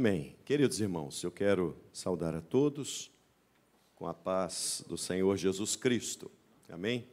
[0.00, 0.34] Amém.
[0.46, 3.12] Queridos irmãos, eu quero saudar a todos
[3.94, 6.30] com a paz do Senhor Jesus Cristo.
[6.70, 7.06] Amém?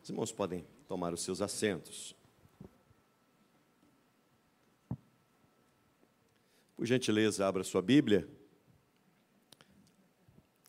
[0.00, 2.14] Os irmãos podem tomar os seus assentos.
[6.76, 8.28] Por gentileza, abra sua Bíblia.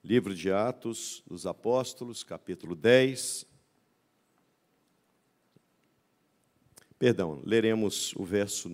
[0.03, 3.45] Livro de Atos dos Apóstolos, capítulo 10.
[6.99, 8.67] Perdão, leremos o verso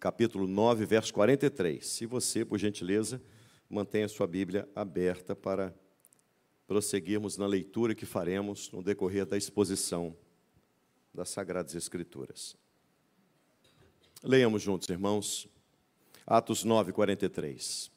[0.00, 1.86] capítulo 9, verso 43.
[1.86, 3.20] Se você, por gentileza,
[3.68, 5.74] mantenha sua Bíblia aberta para
[6.66, 10.16] prosseguirmos na leitura que faremos no decorrer da exposição
[11.12, 12.56] das Sagradas Escrituras.
[14.22, 15.46] Leiamos juntos, irmãos,
[16.26, 17.90] Atos 9, 43.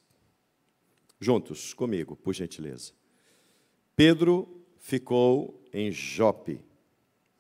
[1.22, 2.92] Juntos, comigo, por gentileza.
[3.96, 6.62] Pedro ficou em Jope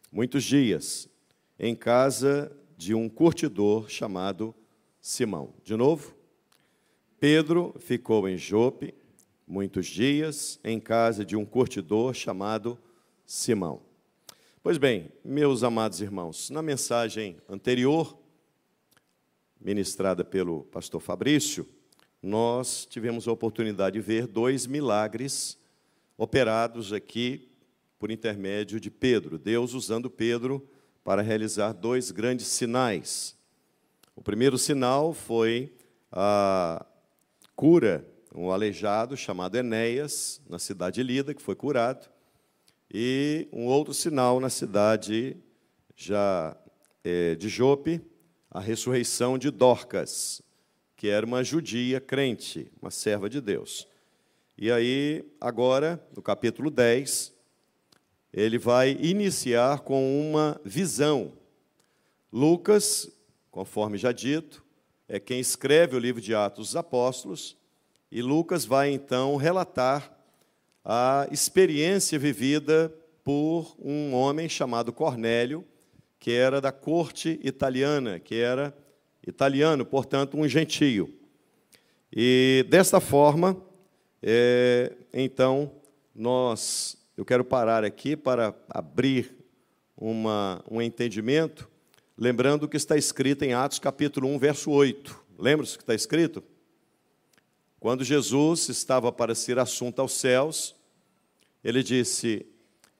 [0.09, 1.09] muitos dias
[1.59, 4.55] em casa de um curtidor chamado
[5.01, 5.53] Simão.
[5.61, 6.15] De novo,
[7.19, 8.93] Pedro ficou em Jope
[9.45, 12.79] muitos dias em casa de um curtidor chamado
[13.25, 13.81] Simão.
[14.63, 18.17] Pois bem, meus amados irmãos, na mensagem anterior,
[19.59, 21.67] ministrada pelo pastor Fabrício,
[22.23, 25.57] nós tivemos a oportunidade de ver dois milagres
[26.17, 27.49] operados aqui
[27.97, 30.65] por intermédio de Pedro, Deus usando Pedro
[31.03, 33.35] para realizar dois grandes sinais.
[34.15, 35.73] O primeiro sinal foi
[36.11, 36.85] a
[37.55, 42.09] cura, um aleijado chamado Enéas, na cidade de Lida, que foi curado,
[42.91, 45.37] e um outro sinal na cidade
[45.95, 46.55] já
[47.03, 48.01] é, de Jope,
[48.49, 50.41] a ressurreição de Dorcas,
[50.95, 53.87] que era uma judia crente, uma serva de Deus.
[54.57, 57.33] E aí, agora, no capítulo 10,
[58.33, 61.33] ele vai iniciar com uma visão.
[62.31, 63.09] Lucas,
[63.49, 64.63] conforme já dito,
[65.07, 67.57] é quem escreve o livro de Atos dos Apóstolos,
[68.11, 70.15] e Lucas vai então relatar
[70.83, 75.63] a experiência vivida por um homem chamado Cornélio,
[76.19, 78.75] que era da corte italiana, que era
[79.25, 81.13] italiano, portanto, um gentio.
[82.11, 83.55] E desta forma,
[84.21, 85.71] é, então,
[86.13, 89.35] nós eu quero parar aqui para abrir
[89.97, 91.69] uma, um entendimento,
[92.17, 95.25] lembrando que está escrito em Atos capítulo 1, verso 8.
[95.37, 96.41] Lembra-se que está escrito?
[97.77, 100.73] Quando Jesus estava para ser assunto aos céus,
[101.61, 102.45] ele disse: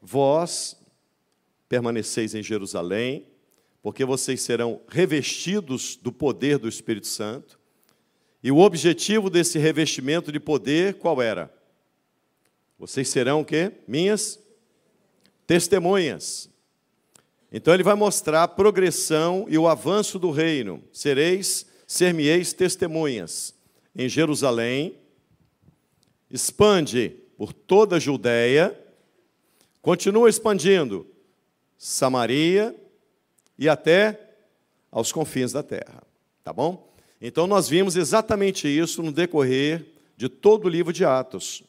[0.02, 0.75] Vós
[1.69, 3.25] permaneceis em Jerusalém,
[3.81, 7.58] porque vocês serão revestidos do poder do Espírito Santo.
[8.44, 11.58] E o objetivo desse revestimento de poder qual era?
[12.79, 13.73] Vocês serão o quê?
[13.85, 14.40] Minhas
[15.45, 16.50] testemunhas.
[17.51, 20.81] Então ele vai mostrar a progressão e o avanço do reino.
[20.94, 23.53] Sereis, ser-me-eis testemunhas
[23.95, 24.95] em Jerusalém,
[26.31, 28.79] expande por toda a Judéia,
[29.81, 31.06] continua expandindo
[31.78, 32.75] Samaria
[33.57, 34.19] e até
[34.91, 36.03] aos confins da terra.
[36.44, 36.94] Tá bom?
[37.22, 39.85] Então nós vimos exatamente isso no decorrer
[40.16, 41.63] de todo o livro de Atos.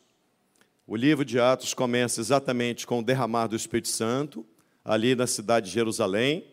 [0.90, 4.44] O livro de Atos começa exatamente com o derramar do Espírito Santo,
[4.84, 6.44] ali na cidade de Jerusalém.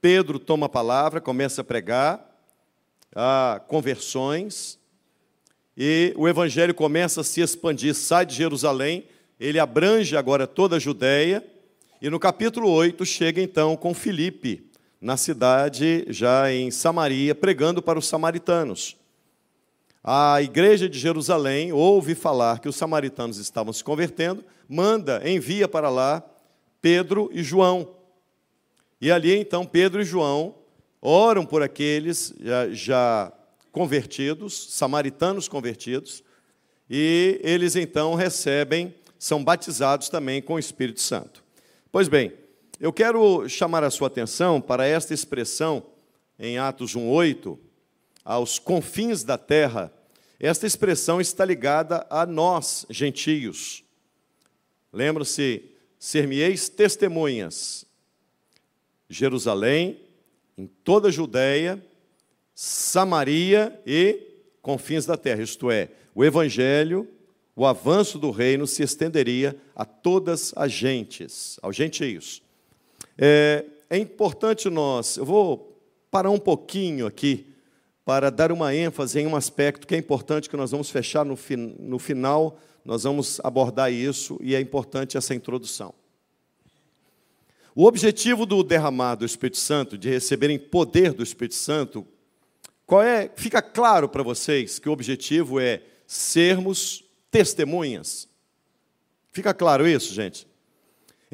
[0.00, 2.18] Pedro toma a palavra, começa a pregar,
[3.14, 4.78] há conversões,
[5.76, 9.04] e o evangelho começa a se expandir, sai de Jerusalém,
[9.38, 11.44] ele abrange agora toda a Judéia,
[12.00, 17.98] e no capítulo 8 chega então com Filipe, na cidade já em Samaria, pregando para
[17.98, 18.96] os samaritanos
[20.06, 25.88] a igreja de Jerusalém ouve falar que os samaritanos estavam se convertendo, manda, envia para
[25.88, 26.22] lá
[26.82, 27.96] Pedro e João.
[29.00, 30.56] E ali então Pedro e João
[31.00, 33.32] oram por aqueles já, já
[33.72, 36.22] convertidos, samaritanos convertidos,
[36.88, 41.42] e eles então recebem, são batizados também com o Espírito Santo.
[41.90, 42.30] Pois bem,
[42.78, 45.82] eu quero chamar a sua atenção para esta expressão
[46.38, 47.58] em Atos 1:8,
[48.24, 49.92] aos confins da terra,
[50.40, 53.84] esta expressão está ligada a nós, gentios.
[54.92, 55.64] Lembra-se,
[55.98, 57.84] ser-me-eis testemunhas.
[59.08, 60.00] Jerusalém,
[60.56, 61.84] em toda a Judéia,
[62.54, 64.20] Samaria e
[64.62, 67.08] confins da terra, isto é, o evangelho,
[67.56, 72.42] o avanço do reino se estenderia a todas as gentes, aos gentios.
[73.18, 75.78] É, é importante nós, eu vou
[76.10, 77.53] parar um pouquinho aqui
[78.04, 81.36] para dar uma ênfase em um aspecto que é importante, que nós vamos fechar no,
[81.36, 85.94] fin no final, nós vamos abordar isso e é importante essa introdução.
[87.74, 92.06] O objetivo do derramar do Espírito Santo, de receberem poder do Espírito Santo,
[92.86, 93.30] qual é?
[93.34, 98.28] Fica claro para vocês que o objetivo é sermos testemunhas.
[99.32, 100.46] Fica claro isso, gente?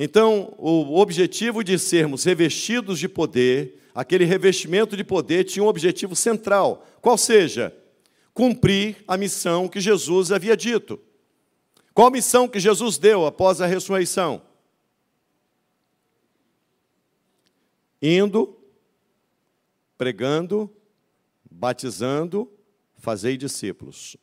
[0.03, 6.17] Então, o objetivo de sermos revestidos de poder, aquele revestimento de poder tinha um objetivo
[6.17, 7.77] central, qual seja?
[8.33, 10.99] Cumprir a missão que Jesus havia dito.
[11.93, 14.41] Qual missão que Jesus deu após a ressurreição?
[18.01, 18.59] Indo,
[19.99, 20.75] pregando,
[21.51, 22.51] batizando,
[22.97, 24.17] fazei discípulos.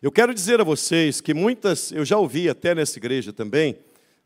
[0.00, 3.76] Eu quero dizer a vocês que muitas, eu já ouvi até nessa igreja também,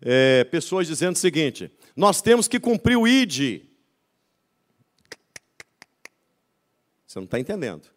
[0.01, 3.63] é, pessoas dizendo o seguinte: nós temos que cumprir o ID.
[7.07, 7.89] Você não está entendendo.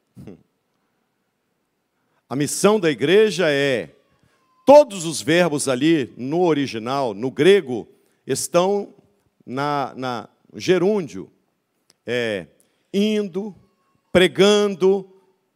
[2.30, 3.90] A missão da igreja é
[4.66, 7.88] todos os verbos ali no original, no grego,
[8.26, 8.94] estão
[9.44, 11.32] na, na gerúndio,
[12.06, 12.46] é,
[12.94, 13.56] indo,
[14.12, 15.10] pregando,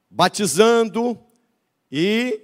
[0.09, 1.15] batizando,
[1.91, 2.41] e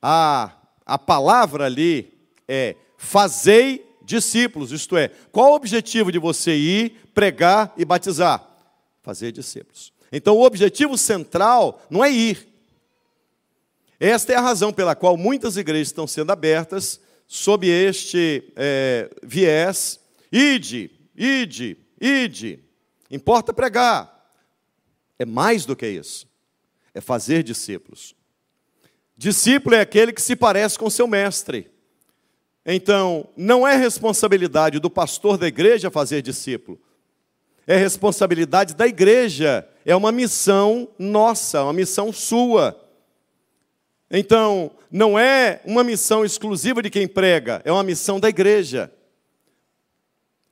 [0.00, 0.56] a,
[0.86, 2.12] a palavra ali
[2.46, 8.46] é fazei discípulos, isto é, qual o objetivo de você ir, pregar e batizar?
[9.02, 9.92] Fazer discípulos.
[10.10, 12.48] Então, o objetivo central não é ir.
[13.98, 20.00] Esta é a razão pela qual muitas igrejas estão sendo abertas sob este é, viés:
[20.30, 22.60] ide, ide, ide.
[23.10, 24.12] Importa pregar.
[25.18, 26.26] É mais do que isso.
[26.92, 28.14] É fazer discípulos.
[29.16, 31.73] Discípulo é aquele que se parece com seu mestre.
[32.66, 36.80] Então, não é responsabilidade do pastor da igreja fazer discípulo.
[37.66, 39.68] É responsabilidade da igreja.
[39.84, 42.80] É uma missão nossa, uma missão sua.
[44.10, 48.92] Então, não é uma missão exclusiva de quem prega, é uma missão da igreja.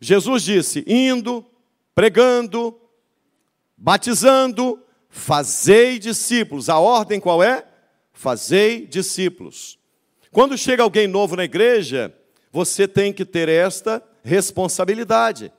[0.00, 1.46] Jesus disse: indo,
[1.94, 2.76] pregando,
[3.76, 6.68] batizando, fazei discípulos.
[6.68, 7.64] A ordem qual é?
[8.12, 9.78] Fazei discípulos.
[10.32, 12.12] Quando chega alguém novo na igreja,
[12.50, 15.52] você tem que ter esta responsabilidade.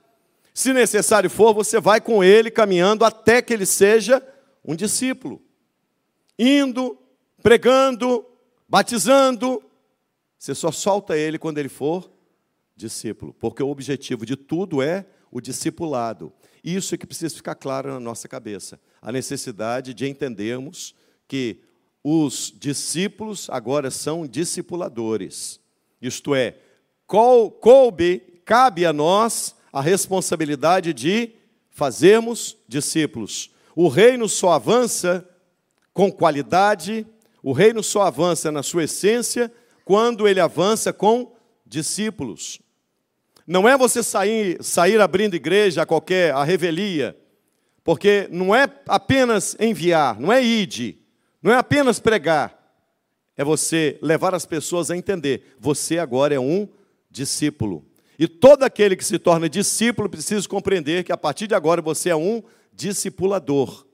[0.52, 4.22] Se necessário for, você vai com ele caminhando até que ele seja
[4.66, 5.40] um discípulo.
[6.40, 6.98] Indo,
[7.44, 8.26] pregando,
[8.68, 9.64] batizando.
[10.40, 12.12] Você só solta ele quando ele for
[12.76, 16.34] discípulo, porque o objetivo de tudo é o discipulado.
[16.64, 18.80] Isso é que precisa ficar claro na nossa cabeça.
[19.00, 20.96] A necessidade de entendermos
[21.28, 21.60] que
[22.04, 25.60] os discípulos agora são discipuladores.
[26.02, 26.58] Isto é,
[27.08, 31.32] coube, cabe a nós a responsabilidade de
[31.70, 33.52] fazermos discípulos.
[33.76, 35.28] O reino só avança
[35.94, 37.08] com qualidade,
[37.42, 39.52] o reino só avança na sua essência
[39.86, 41.34] quando ele avança com
[41.66, 42.60] discípulos.
[43.48, 47.18] Não é você sair, sair abrindo igreja a qualquer a revelia,
[47.84, 51.03] porque não é apenas enviar, não é ide,
[51.44, 52.58] não é apenas pregar,
[53.36, 56.68] é você levar as pessoas a entender: você agora é um
[57.12, 57.86] discípulo.
[58.18, 62.10] E todo aquele que se torna discípulo precisa compreender que a partir de agora você
[62.10, 62.42] é um
[62.72, 63.86] discipulador.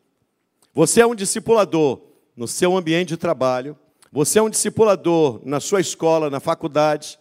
[0.73, 2.01] Você é um discipulador
[2.35, 3.75] no seu ambiente de trabalho,
[4.11, 7.19] você é um discipulador na sua escola, na faculdade,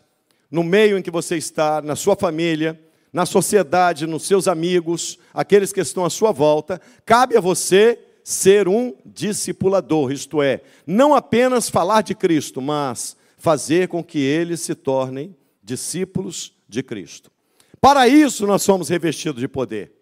[0.50, 2.80] no meio em que você está, na sua família,
[3.12, 6.80] na sociedade, nos seus amigos, aqueles que estão à sua volta.
[7.06, 13.88] Cabe a você ser um discipulador, isto é, não apenas falar de Cristo, mas fazer
[13.88, 17.32] com que eles se tornem discípulos de Cristo.
[17.80, 19.92] Para isso nós somos revestidos de poder.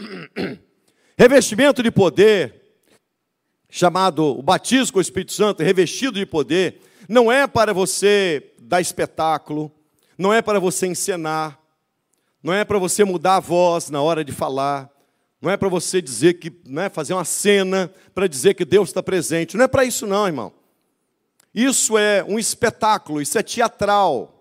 [1.16, 2.60] Revestimento de poder,
[3.70, 8.80] chamado o batismo com o Espírito Santo, revestido de poder, não é para você dar
[8.80, 9.70] espetáculo,
[10.18, 11.56] não é para você encenar,
[12.42, 14.90] não é para você mudar a voz na hora de falar,
[15.40, 18.88] não é para você dizer que, não é fazer uma cena para dizer que Deus
[18.88, 19.56] está presente.
[19.56, 20.52] Não é para isso não, irmão.
[21.54, 24.32] Isso é um espetáculo, isso é teatral.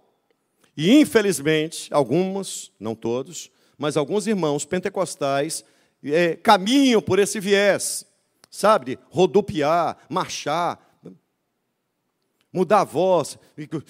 [0.76, 5.64] E infelizmente, alguns, não todos, mas alguns irmãos pentecostais
[6.04, 8.06] é, caminham por esse viés,
[8.50, 9.00] sabe?
[9.10, 10.80] Rodopiar, marchar,
[12.52, 13.38] mudar a voz.
[13.58, 13.82] Estou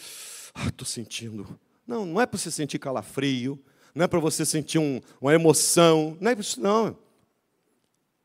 [0.53, 1.59] ah, sentindo.
[1.85, 3.63] Não, não é para você sentir calafrio,
[3.95, 6.97] não é para você sentir um, uma emoção, não é isso não.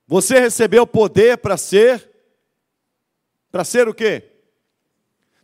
[0.09, 2.11] Você recebeu poder para ser,
[3.53, 4.25] para ser o quê?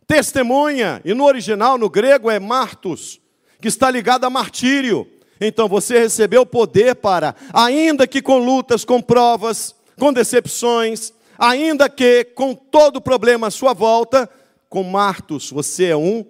[0.05, 3.21] Testemunha, e no original, no grego, é martus,
[3.61, 5.09] que está ligado a martírio.
[5.39, 12.25] Então você recebeu poder para, ainda que com lutas, com provas, com decepções, ainda que
[12.25, 14.29] com todo problema à sua volta,
[14.67, 16.25] com martus, você é um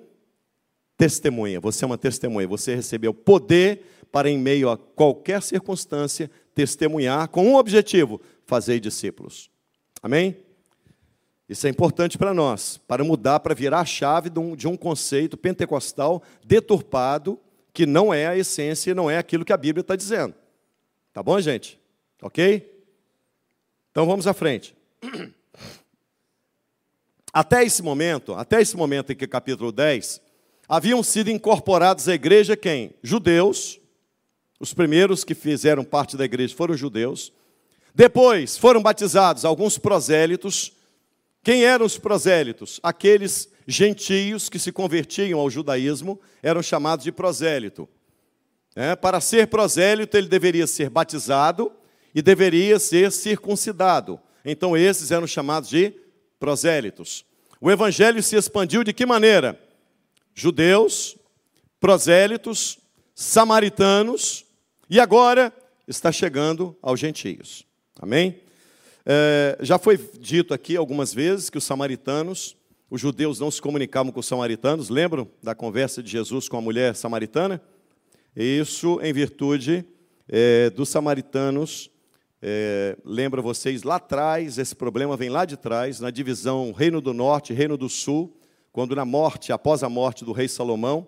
[0.97, 7.27] testemunha, você é uma testemunha, você recebeu poder para, em meio a qualquer circunstância, testemunhar
[7.29, 9.49] com um objetivo: fazer discípulos.
[10.01, 10.37] Amém?
[11.47, 14.75] Isso é importante para nós, para mudar, para virar a chave de um, de um
[14.75, 17.39] conceito pentecostal deturpado,
[17.71, 20.33] que não é a essência, não é aquilo que a Bíblia está dizendo.
[21.13, 21.79] Tá bom, gente?
[22.21, 22.83] Ok?
[23.91, 24.75] Então vamos à frente.
[27.31, 30.19] Até esse momento, até esse momento em que capítulo 10,
[30.67, 32.93] haviam sido incorporados à igreja quem?
[33.01, 33.79] Judeus.
[34.59, 37.31] Os primeiros que fizeram parte da igreja foram judeus.
[37.93, 40.73] Depois foram batizados alguns prosélitos,
[41.47, 42.77] quem eram os prosélitos?
[42.83, 47.87] Aqueles gentios que se convertiam ao judaísmo eram chamados de prosélito.
[48.75, 51.71] É, para ser prosélito, ele deveria ser batizado
[52.13, 54.19] e deveria ser circuncidado.
[54.43, 55.93] Então, esses eram chamados de
[56.39, 57.25] prosélitos.
[57.59, 59.59] O evangelho se expandiu de que maneira?
[60.39, 61.17] Judeus,
[61.79, 62.77] prosélitos,
[63.15, 64.45] samaritanos
[64.87, 65.51] e agora
[65.87, 67.65] está chegando aos gentios.
[67.99, 68.39] Amém?
[69.03, 72.55] É, já foi dito aqui algumas vezes que os samaritanos,
[72.87, 76.61] os judeus não se comunicavam com os samaritanos, lembram da conversa de Jesus com a
[76.61, 77.59] mulher samaritana?
[78.35, 79.83] Isso em virtude
[80.29, 81.89] é, dos samaritanos,
[82.43, 87.11] é, lembra vocês, lá atrás, esse problema vem lá de trás, na divisão Reino do
[87.11, 88.36] Norte Reino do Sul,
[88.77, 91.07] quando na morte, após a morte do rei Salomão,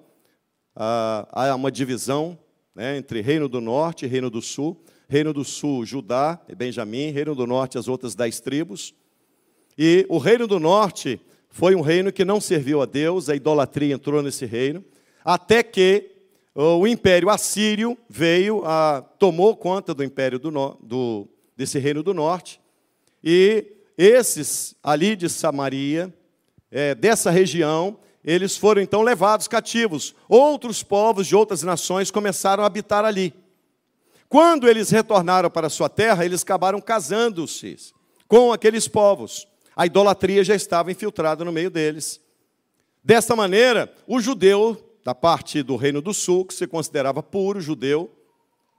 [0.75, 2.35] há uma divisão
[2.73, 4.83] né, entre Reino do Norte e Reino do Sul.
[5.07, 8.95] Reino do Sul, Judá e Benjamim, Reino do Norte, as outras dez tribos.
[9.77, 13.93] E o Reino do Norte foi um reino que não serviu a Deus, a idolatria
[13.93, 14.83] entrou nesse reino,
[15.23, 16.09] até que
[16.55, 20.49] o Império Assírio veio, a, tomou conta do Império do,
[20.81, 22.59] do, desse Reino do Norte,
[23.23, 23.63] e
[23.95, 26.11] esses ali de Samaria,
[26.71, 30.15] é, dessa região, eles foram então levados cativos.
[30.27, 33.33] Outros povos de outras nações começaram a habitar ali.
[34.27, 37.77] Quando eles retornaram para sua terra, eles acabaram casando-se
[38.27, 39.47] com aqueles povos.
[39.75, 42.21] A idolatria já estava infiltrada no meio deles.
[43.03, 48.11] Desta maneira, o judeu, da parte do Reino do Sul, que se considerava puro judeu,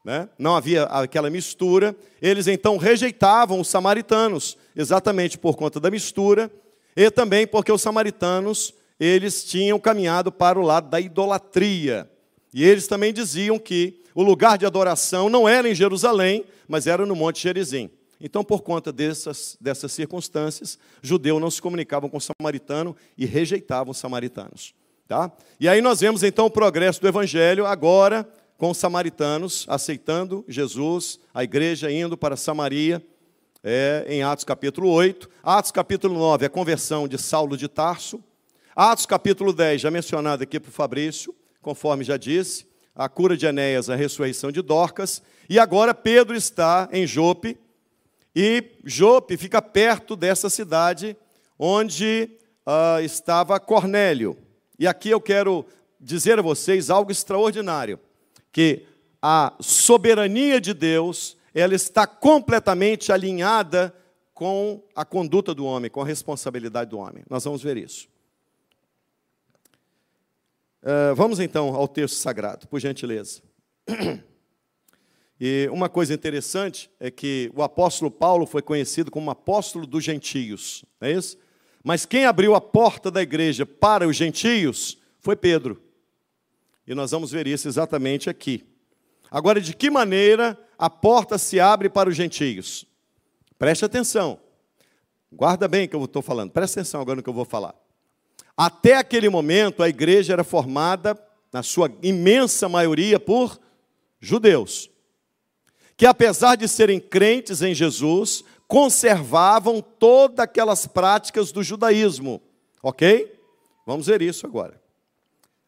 [0.05, 0.29] né?
[0.39, 6.51] não havia aquela mistura, eles então rejeitavam os samaritanos, exatamente por conta da mistura,
[6.97, 12.11] e também porque os samaritanos eles tinham caminhado para o lado da idolatria.
[12.53, 17.07] E eles também diziam que o lugar de adoração não era em Jerusalém, mas era
[17.07, 17.91] no Monte Gerizim.
[18.21, 23.93] Então, por conta dessas, dessas circunstâncias, judeu não se comunicavam com o samaritano e rejeitavam
[23.93, 24.75] os samaritanos.
[25.09, 25.33] Tá?
[25.59, 28.29] E aí nós vemos então o progresso do evangelho agora
[28.59, 33.03] com os samaritanos aceitando Jesus, a igreja indo para Samaria,
[33.63, 35.29] é, em Atos capítulo 8.
[35.43, 38.23] Atos capítulo 9, a conversão de Saulo de Tarso.
[38.75, 43.89] Atos capítulo 10, já mencionado aqui por Fabrício, conforme já disse a cura de Enéas,
[43.89, 47.57] a ressurreição de Dorcas, e agora Pedro está em Jope,
[48.35, 51.17] e Jope fica perto dessa cidade
[51.59, 52.31] onde
[52.67, 54.37] uh, estava Cornélio.
[54.79, 55.65] E aqui eu quero
[56.01, 57.99] dizer a vocês algo extraordinário,
[58.53, 58.85] que
[59.21, 63.95] a soberania de Deus, ela está completamente alinhada
[64.35, 67.23] com a conduta do homem, com a responsabilidade do homem.
[67.29, 68.09] Nós vamos ver isso.
[70.83, 73.43] Uh, vamos então ao texto sagrado, por gentileza.
[75.43, 80.85] E uma coisa interessante é que o apóstolo Paulo foi conhecido como apóstolo dos gentios,
[81.01, 81.39] não é isso?
[81.83, 85.83] Mas quem abriu a porta da igreja para os gentios foi Pedro.
[86.87, 88.67] E nós vamos ver isso exatamente aqui.
[89.31, 92.87] Agora, de que maneira a porta se abre para os gentios?
[93.59, 94.41] Preste atenção.
[95.31, 96.53] Guarda bem o que eu estou falando.
[96.53, 97.75] Preste atenção agora no que eu vou falar.
[98.57, 101.23] Até aquele momento, a igreja era formada,
[101.53, 103.61] na sua imensa maioria, por
[104.19, 104.91] judeus,
[105.99, 112.41] que apesar de serem crentes em Jesus, conservavam todas aquelas práticas do judaísmo.
[112.83, 113.39] Ok?
[113.85, 114.81] Vamos ver isso agora.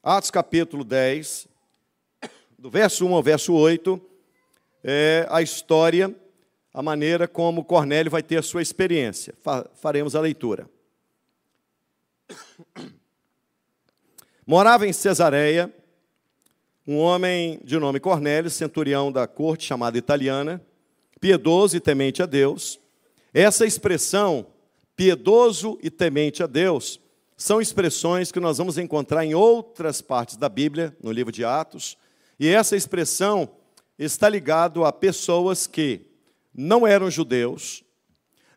[0.02, 1.48] Atos capítulo 10,
[2.58, 4.00] do verso 1 ao verso 8,
[4.82, 6.14] é a história,
[6.72, 9.34] a maneira como Cornélio vai ter a sua experiência.
[9.74, 10.68] Faremos a leitura.
[14.46, 15.72] Morava em Cesareia
[16.86, 20.60] um homem de nome Cornélio, centurião da corte chamada italiana,
[21.20, 22.80] piedoso e temente a Deus.
[23.32, 24.46] Essa expressão,
[24.96, 27.00] piedoso e temente a Deus,
[27.36, 31.96] são expressões que nós vamos encontrar em outras partes da Bíblia, no livro de Atos,
[32.38, 33.48] e essa expressão
[33.98, 36.06] está ligado a pessoas que
[36.54, 37.82] não eram judeus,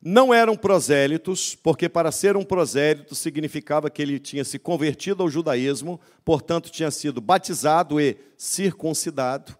[0.01, 5.30] não eram prosélitos, porque para ser um prosélito significava que ele tinha se convertido ao
[5.30, 9.58] judaísmo, portanto tinha sido batizado e circuncidado.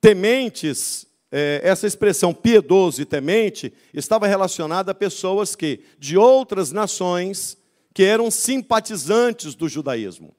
[0.00, 7.58] tementes, é, essa expressão piedoso e temente estava relacionada a pessoas que, de outras nações,
[7.92, 10.35] que eram simpatizantes do judaísmo,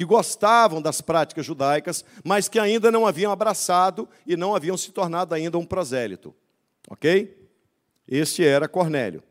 [0.00, 4.90] que gostavam das práticas judaicas, mas que ainda não haviam abraçado e não haviam se
[4.92, 6.34] tornado ainda um prosélito.
[6.88, 7.36] Ok?
[8.08, 9.22] Este era Cornélio.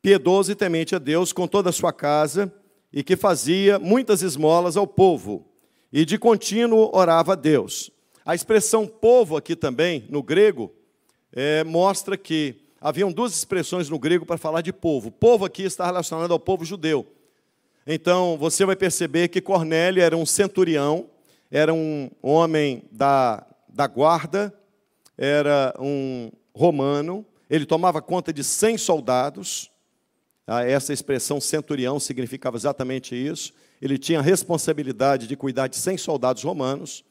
[0.00, 2.54] Piedoso e temente a Deus com toda a sua casa,
[2.92, 5.44] e que fazia muitas esmolas ao povo,
[5.92, 7.90] e de contínuo orava a Deus.
[8.24, 10.72] A expressão povo aqui também, no grego,
[11.32, 15.10] é, mostra que haviam duas expressões no grego para falar de povo.
[15.10, 17.04] Povo aqui está relacionado ao povo judeu.
[17.90, 21.08] Então, você vai perceber que Cornélio era um centurião,
[21.50, 24.52] era um homem da, da guarda,
[25.16, 29.70] era um romano, ele tomava conta de 100 soldados,
[30.46, 33.54] ah, essa expressão centurião significava exatamente isso.
[33.80, 37.02] Ele tinha a responsabilidade de cuidar de 100 soldados romanos.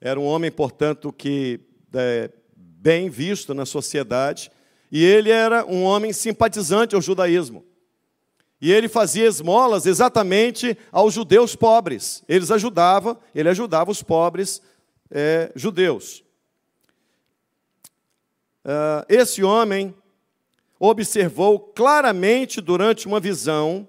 [0.00, 1.60] Era um homem, portanto, que
[1.92, 4.50] é, bem visto na sociedade.
[4.90, 7.66] E ele era um homem simpatizante ao judaísmo.
[8.60, 12.22] E ele fazia esmolas exatamente aos judeus pobres.
[12.28, 14.60] Eles ajudavam, ele ajudava os pobres
[15.10, 16.22] é, judeus.
[18.62, 19.94] Uh, esse homem
[20.78, 23.88] observou claramente durante uma visão.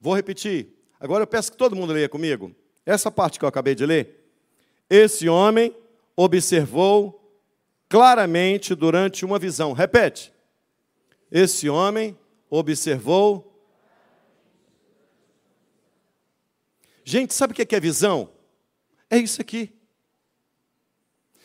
[0.00, 0.74] Vou repetir.
[0.98, 2.52] Agora eu peço que todo mundo leia comigo.
[2.84, 4.32] Essa parte que eu acabei de ler.
[4.90, 5.74] Esse homem
[6.16, 7.14] observou
[7.88, 9.72] claramente durante uma visão.
[9.72, 10.32] Repete.
[11.30, 12.16] Esse homem
[12.50, 13.44] observou.
[17.04, 18.30] Gente, sabe o que é visão?
[19.10, 19.72] É isso aqui.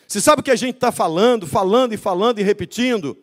[0.07, 3.17] Você sabe o que a gente está falando, falando e falando e repetindo?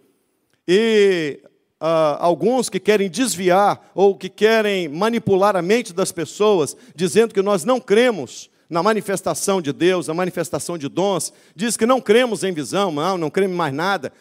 [0.66, 1.40] E
[1.80, 7.42] uh, alguns que querem desviar ou que querem manipular a mente das pessoas, dizendo que
[7.42, 12.44] nós não cremos na manifestação de Deus, na manifestação de dons, diz que não cremos
[12.44, 14.12] em visão, não, não cremos mais nada,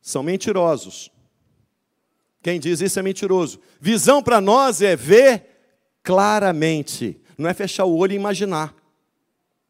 [0.00, 1.10] são mentirosos.
[2.42, 3.60] Quem diz isso é mentiroso.
[3.80, 5.46] Visão para nós é ver
[6.02, 8.74] claramente, não é fechar o olho e imaginar.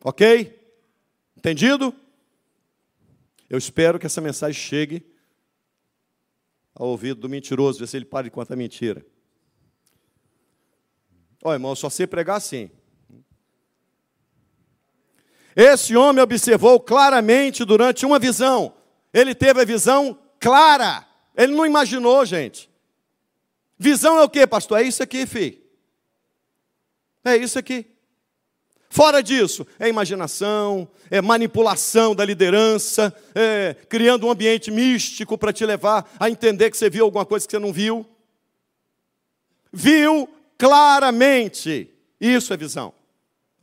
[0.04, 0.59] Ok?
[1.37, 1.94] Entendido?
[3.48, 5.04] Eu espero que essa mensagem chegue
[6.74, 9.04] ao ouvido do mentiroso, ver se ele para de contar mentira.
[11.42, 12.70] Ó, irmão, só sei pregar assim.
[15.56, 18.74] Esse homem observou claramente durante uma visão.
[19.12, 21.09] Ele teve a visão clara.
[21.36, 22.70] Ele não imaginou, gente.
[23.78, 24.80] Visão é o que, pastor?
[24.80, 25.58] É isso aqui, filho.
[27.24, 27.86] É isso aqui.
[28.92, 35.64] Fora disso, é imaginação, é manipulação da liderança, é criando um ambiente místico para te
[35.64, 38.04] levar a entender que você viu alguma coisa que você não viu.
[39.72, 41.88] Viu claramente.
[42.20, 42.92] Isso é visão.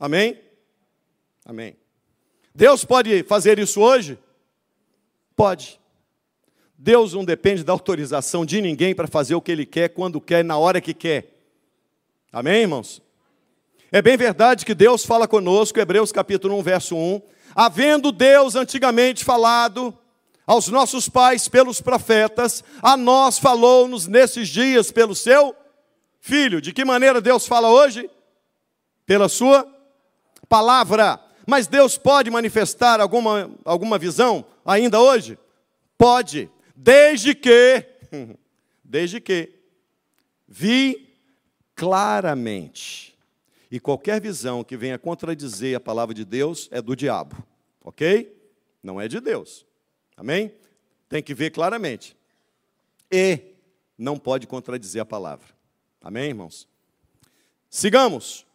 [0.00, 0.40] Amém?
[1.44, 1.76] Amém.
[2.54, 4.18] Deus pode fazer isso hoje?
[5.36, 5.78] Pode.
[6.80, 10.44] Deus não depende da autorização de ninguém para fazer o que Ele quer, quando quer,
[10.44, 11.34] na hora que quer.
[12.32, 13.02] Amém, irmãos?
[13.90, 17.20] É bem verdade que Deus fala conosco, Hebreus capítulo 1, verso 1,
[17.52, 19.92] havendo Deus antigamente falado
[20.46, 25.56] aos nossos pais pelos profetas, a nós falou-nos nesses dias pelo seu
[26.20, 26.60] filho.
[26.60, 28.08] De que maneira Deus fala hoje?
[29.04, 29.66] Pela sua
[30.48, 31.18] palavra.
[31.44, 35.36] Mas Deus pode manifestar alguma, alguma visão ainda hoje?
[35.96, 36.48] Pode,
[36.80, 37.84] desde que,
[38.84, 39.52] desde que,
[40.46, 41.12] vi
[41.74, 43.18] claramente
[43.70, 47.36] e qualquer visão que venha contradizer a palavra de Deus é do diabo,
[47.82, 48.32] ok?
[48.80, 49.66] Não é de Deus,
[50.16, 50.54] amém?
[51.08, 52.16] Tem que ver claramente.
[53.10, 53.40] E
[53.96, 55.48] não pode contradizer a palavra,
[56.00, 56.68] amém, irmãos?
[57.68, 58.46] Sigamos.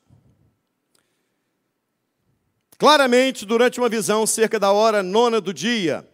[2.77, 6.09] Claramente, durante uma visão, cerca da hora nona do dia,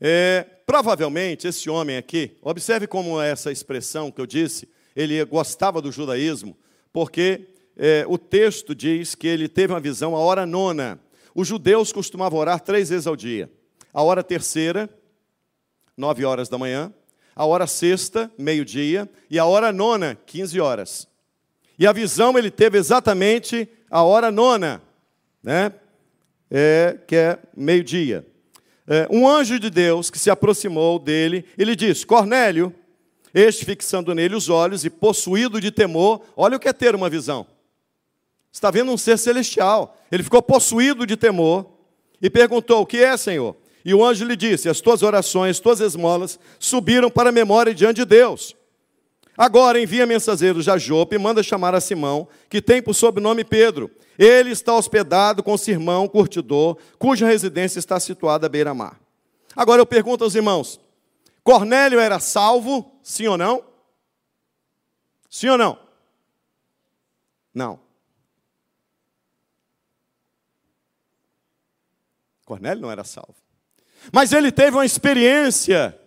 [0.00, 5.90] é, provavelmente esse homem aqui, observe como essa expressão que eu disse, ele gostava do
[5.90, 6.54] judaísmo,
[6.92, 11.00] porque é, o texto diz que ele teve uma visão a hora nona.
[11.34, 13.50] Os judeus costumavam orar três vezes ao dia.
[13.94, 14.90] A hora terceira,
[15.96, 16.92] nove horas da manhã.
[17.34, 19.08] A hora sexta, meio-dia.
[19.30, 21.08] E a hora nona, quinze horas.
[21.78, 24.82] E a visão ele teve exatamente a hora nona,
[25.42, 25.72] né?
[26.50, 28.26] É, que é meio-dia.
[28.88, 32.74] É, um anjo de Deus que se aproximou dele, ele disse: Cornélio,
[33.34, 37.10] este fixando nele os olhos e possuído de temor, olha o que é ter uma
[37.10, 37.46] visão
[38.58, 39.96] está vendo um ser celestial.
[40.10, 41.66] Ele ficou possuído de temor
[42.20, 43.56] e perguntou: O que é, Senhor?
[43.84, 47.98] E o anjo lhe disse: As tuas orações, tuas esmolas subiram para a memória diante
[47.98, 48.56] de Deus.
[49.36, 53.88] Agora envia mensageiros a Jope e manda chamar a Simão, que tem por sobrenome Pedro.
[54.18, 59.00] Ele está hospedado com seu irmão curtidor, cuja residência está situada à beira-mar.
[59.54, 60.80] Agora eu pergunto aos irmãos:
[61.44, 63.64] Cornélio era salvo, sim ou não?
[65.30, 65.78] Sim ou não?
[67.54, 67.80] Não.
[72.44, 73.36] Cornélio não era salvo.
[74.12, 75.98] Mas ele teve uma experiência.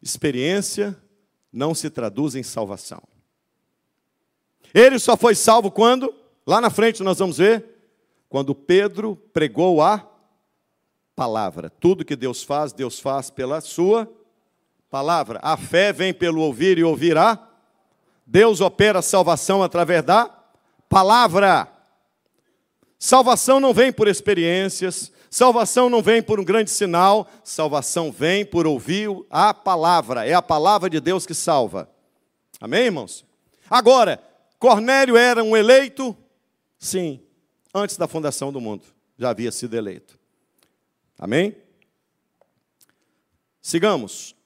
[0.00, 0.96] Experiência
[1.52, 3.02] não se traduz em salvação.
[4.74, 6.14] Ele só foi salvo quando?
[6.46, 7.64] Lá na frente nós vamos ver.
[8.28, 10.06] Quando Pedro pregou a
[11.14, 11.70] palavra.
[11.70, 14.10] Tudo que Deus faz, Deus faz pela sua
[14.90, 15.38] palavra.
[15.42, 17.48] A fé vem pelo ouvir e ouvirá.
[18.26, 20.30] Deus opera salvação através da
[20.88, 21.68] palavra.
[22.98, 28.66] Salvação não vem por experiências, salvação não vem por um grande sinal, salvação vem por
[28.66, 30.26] ouvir a palavra.
[30.26, 31.88] É a palavra de Deus que salva.
[32.60, 33.24] Amém, irmãos?
[33.68, 34.22] Agora,
[34.58, 36.16] Cornélio era um eleito?
[36.84, 37.18] Sim,
[37.74, 38.84] antes da fundação do mundo,
[39.18, 40.18] já havia sido eleito.
[41.18, 41.56] Amém?
[43.58, 44.36] Sigamos.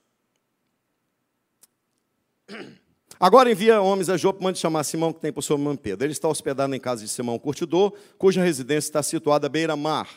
[3.19, 6.07] Agora envia homens a Jope, mande chamar Simão, que tem por seu nome Pedro.
[6.07, 10.09] Ele está hospedado em casa de Simão Curtidor, cuja residência está situada à beira-mar.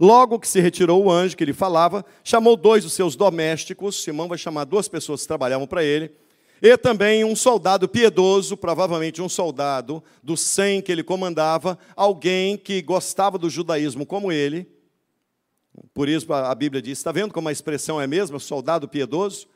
[0.00, 4.26] Logo que se retirou o anjo que lhe falava, chamou dois dos seus domésticos, Simão
[4.26, 6.16] vai chamar duas pessoas que trabalhavam para ele,
[6.62, 12.80] e também um soldado piedoso, provavelmente um soldado do 100 que ele comandava, alguém que
[12.80, 14.66] gostava do judaísmo como ele.
[15.92, 19.48] Por isso a Bíblia diz: está vendo como a expressão é a mesma, soldado piedoso?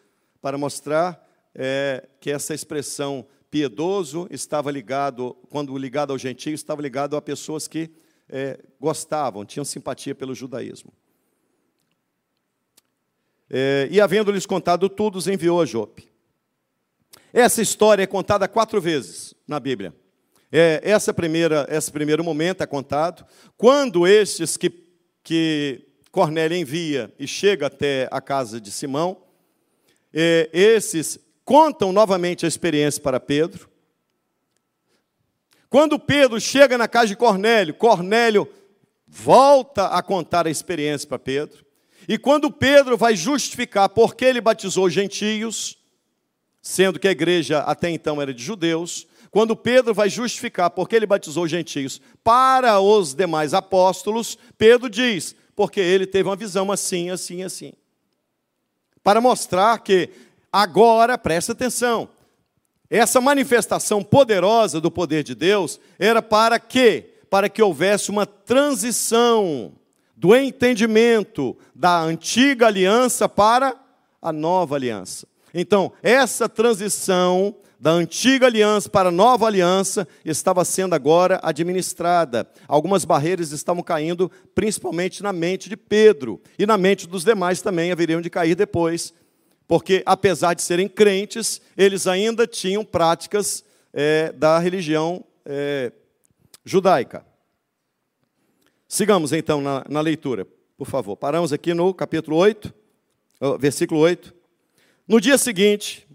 [0.46, 7.16] para mostrar é, que essa expressão piedoso estava ligado, quando ligado ao gentio, estava ligado
[7.16, 7.90] a pessoas que
[8.28, 10.92] é, gostavam, tinham simpatia pelo judaísmo.
[13.50, 16.08] É, e havendo-lhes contado tudo, os enviou a Jope.
[17.36, 19.94] Essa história é contada quatro vezes na Bíblia.
[20.50, 23.26] É, essa primeira, esse primeiro momento é contado.
[23.58, 24.72] Quando estes que,
[25.22, 29.18] que Cornélio envia e chega até a casa de Simão,
[30.14, 33.68] é, esses contam novamente a experiência para Pedro.
[35.68, 38.48] Quando Pedro chega na casa de Cornélio, Cornélio
[39.06, 41.66] volta a contar a experiência para Pedro.
[42.08, 45.76] E quando Pedro vai justificar por que ele batizou gentios,
[46.68, 50.96] sendo que a igreja até então era de judeus, quando Pedro vai justificar por que
[50.96, 57.10] ele batizou gentios para os demais apóstolos, Pedro diz: porque ele teve uma visão assim,
[57.10, 57.72] assim, assim
[59.06, 60.10] para mostrar que
[60.52, 62.08] agora, presta atenção,
[62.90, 67.02] essa manifestação poderosa do poder de Deus era para que?
[67.30, 69.74] Para que houvesse uma transição
[70.16, 73.76] do entendimento da antiga aliança para
[74.20, 75.28] a nova aliança.
[75.58, 82.46] Então, essa transição da antiga aliança para a nova aliança estava sendo agora administrada.
[82.68, 87.90] Algumas barreiras estavam caindo, principalmente na mente de Pedro, e na mente dos demais também
[87.90, 89.14] haveriam de cair depois,
[89.66, 93.64] porque apesar de serem crentes, eles ainda tinham práticas
[93.94, 95.90] é, da religião é,
[96.66, 97.24] judaica.
[98.86, 101.16] Sigamos então na, na leitura, por favor.
[101.16, 102.74] Paramos aqui no capítulo 8,
[103.58, 104.35] versículo 8.
[105.08, 106.06] No dia seguinte,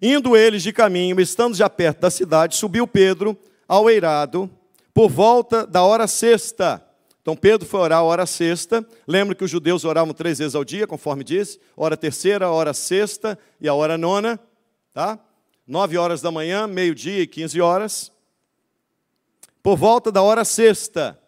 [0.00, 4.48] Indo eles de caminho, estando já perto da cidade, subiu Pedro ao eirado
[4.94, 6.84] por volta da hora sexta.
[7.20, 8.86] Então Pedro foi orar a hora sexta.
[9.06, 11.60] Lembra que os judeus oravam três vezes ao dia, conforme disse?
[11.76, 14.38] Hora terceira, hora sexta e a hora nona.
[14.94, 15.18] Tá?
[15.66, 18.12] Nove horas da manhã, meio-dia e quinze horas.
[19.62, 21.18] Por volta da hora sexta,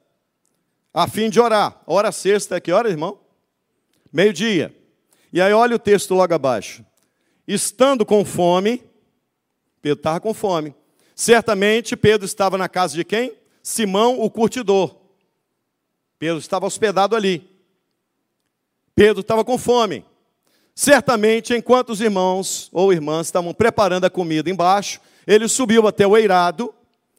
[0.95, 1.83] a fim de orar.
[1.87, 3.19] Hora sexta é que hora, irmão?
[4.13, 4.75] Meio-dia.
[5.33, 6.85] E aí olha o texto logo abaixo
[7.47, 8.83] estando com fome,
[9.83, 10.75] Pedro estava com fome.
[11.15, 13.35] Certamente Pedro estava na casa de quem?
[13.63, 14.97] Simão, o curtidor.
[16.19, 17.49] Pedro estava hospedado ali.
[18.95, 20.05] Pedro estava com fome.
[20.75, 26.17] Certamente, enquanto os irmãos ou irmãs estavam preparando a comida embaixo, ele subiu até o
[26.17, 26.75] eirado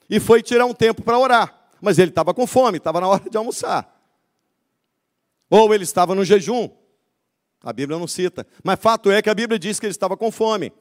[0.10, 1.70] e foi tirar um tempo para orar.
[1.80, 4.00] Mas ele estava com fome, estava na hora de almoçar.
[5.50, 6.70] Ou ele estava no jejum.
[7.64, 8.48] A Bíblia não cita.
[8.64, 10.74] Mas fato é que a Bíblia diz que ele estava com fome.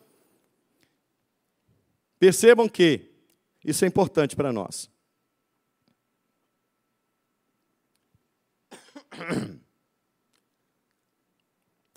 [2.19, 3.11] Percebam que
[3.65, 4.91] isso é importante para nós.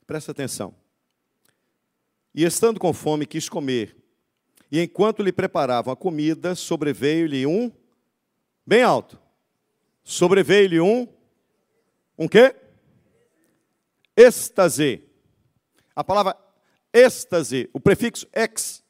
[0.05, 0.75] Presta atenção.
[2.35, 3.95] E estando com fome, quis comer.
[4.71, 7.71] E enquanto lhe preparavam a comida, sobreveio-lhe um,
[8.65, 9.21] bem alto,
[10.03, 11.07] sobreveio-lhe um,
[12.17, 12.55] um quê?
[14.15, 15.03] Êxtase.
[15.95, 16.37] A palavra
[16.91, 18.83] êxtase, o prefixo ex,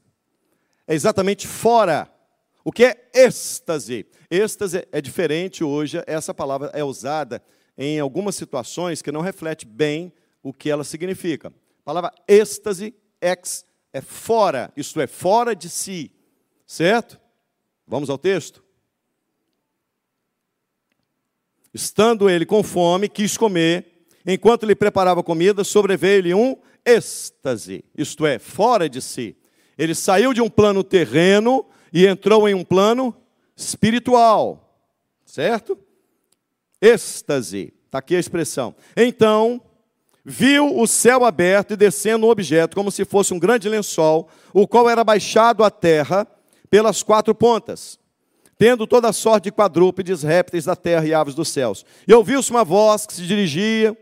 [0.88, 2.10] é exatamente fora
[2.66, 4.06] O que é êxtase?
[4.32, 7.44] Êxtase é diferente hoje, essa palavra é usada
[7.78, 11.50] em algumas situações que não reflete bem o que ela significa.
[11.50, 16.12] A palavra êxtase, ex, é fora, isto é, fora de si.
[16.66, 17.20] Certo?
[17.86, 18.64] Vamos ao texto?
[21.74, 23.93] Estando ele com fome, quis comer.
[24.26, 29.36] Enquanto lhe preparava comida, sobreveio-lhe um êxtase, isto é, fora de si.
[29.78, 33.16] Ele saiu de um plano terreno e entrou em um plano
[33.56, 34.80] espiritual,
[35.26, 35.78] certo?
[36.82, 38.76] Êxtase, está aqui a expressão.
[38.96, 39.62] Então,
[40.24, 44.68] viu o céu aberto e descendo um objeto, como se fosse um grande lençol, o
[44.68, 46.28] qual era baixado à terra
[46.70, 48.00] pelas quatro pontas
[48.58, 51.86] tendo toda sorte de quadrúpedes, répteis da terra e aves dos céus.
[52.08, 53.94] E ouviu-se uma voz que se dirigia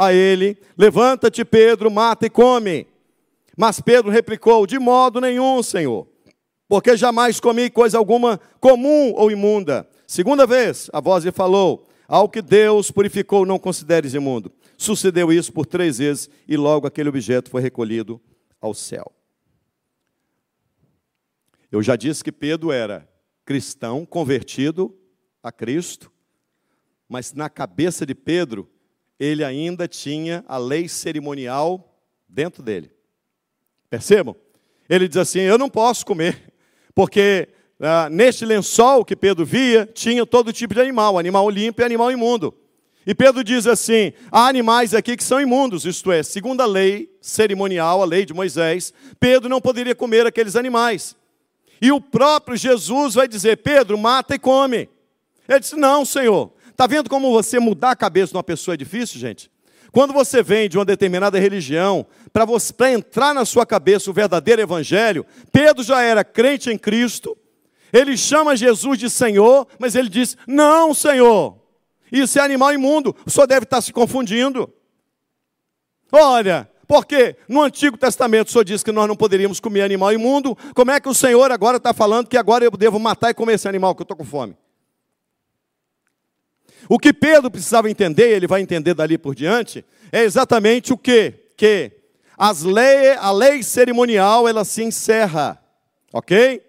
[0.00, 2.86] a ele: Levanta-te, Pedro, mata e come.
[3.54, 6.08] Mas Pedro replicou: De modo nenhum, Senhor,
[6.66, 9.86] porque jamais comi coisa alguma comum ou imunda.
[10.06, 14.50] Segunda vez, a voz lhe falou: Ao que Deus purificou, não consideres imundo.
[14.78, 18.18] Sucedeu isso por três vezes e logo aquele objeto foi recolhido
[18.58, 19.12] ao céu.
[21.70, 23.06] Eu já disse que Pedro era
[23.44, 24.96] cristão, convertido
[25.42, 26.10] a Cristo,
[27.06, 28.68] mas na cabeça de Pedro,
[29.20, 31.94] ele ainda tinha a lei cerimonial
[32.26, 32.90] dentro dele.
[33.90, 34.34] Percebam?
[34.88, 36.52] Ele diz assim: Eu não posso comer,
[36.94, 41.84] porque ah, neste lençol que Pedro via, tinha todo tipo de animal, animal limpo e
[41.84, 42.54] animal imundo.
[43.06, 47.14] E Pedro diz assim: há animais aqui que são imundos, isto é, segundo a lei
[47.20, 51.14] cerimonial, a lei de Moisés, Pedro não poderia comer aqueles animais.
[51.82, 54.88] E o próprio Jesus vai dizer: Pedro, mata e come.
[55.48, 56.52] Ele disse: Não, Senhor.
[56.80, 59.50] Está vendo como você mudar a cabeça de uma pessoa é difícil, gente?
[59.92, 65.26] Quando você vem de uma determinada religião, para entrar na sua cabeça o verdadeiro evangelho,
[65.52, 67.36] Pedro já era crente em Cristo,
[67.92, 71.58] ele chama Jesus de Senhor, mas ele diz: Não, Senhor,
[72.10, 74.72] isso é animal imundo, o senhor deve estar se confundindo.
[76.10, 80.56] Olha, porque no Antigo Testamento o Senhor disse que nós não poderíamos comer animal imundo.
[80.74, 83.56] Como é que o Senhor agora está falando que agora eu devo matar e comer
[83.56, 84.56] esse animal que eu estou com fome?
[86.92, 91.34] O que Pedro precisava entender, ele vai entender dali por diante, é exatamente o que?
[91.56, 91.92] Que
[92.36, 95.62] as lei, a lei cerimonial ela se encerra,
[96.12, 96.60] ok?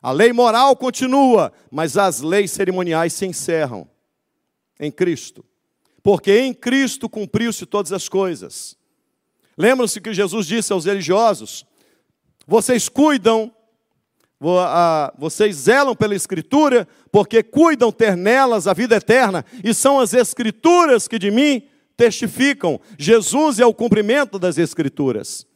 [0.00, 3.86] A lei moral continua, mas as leis cerimoniais se encerram
[4.80, 5.44] em Cristo.
[6.02, 8.74] Porque em Cristo cumpriu-se todas as coisas.
[9.58, 11.66] Lembram-se que Jesus disse aos religiosos:
[12.46, 13.54] vocês cuidam,
[15.18, 21.08] vocês zelam pela Escritura, porque cuidam ter nelas a vida eterna, e são as Escrituras
[21.08, 21.62] que de mim
[21.96, 22.80] testificam.
[22.98, 25.46] Jesus é o cumprimento das Escrituras.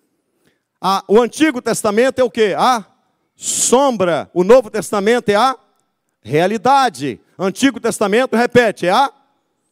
[1.07, 2.55] o Antigo Testamento é o que?
[2.55, 2.85] A
[3.37, 4.31] sombra.
[4.33, 5.57] O Novo Testamento é a
[6.23, 7.21] realidade.
[7.38, 9.12] Antigo Testamento, repete, é a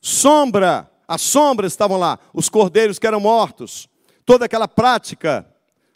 [0.01, 0.90] sombra.
[1.07, 3.88] As sombras estavam lá, os cordeiros que eram mortos
[4.29, 5.47] toda aquela prática,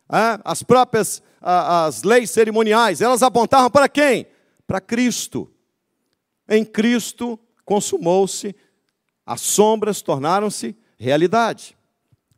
[0.09, 4.26] as próprias as leis cerimoniais, elas apontavam para quem?
[4.66, 5.50] Para Cristo.
[6.48, 8.55] Em Cristo consumou-se,
[9.24, 11.76] as sombras tornaram-se realidade.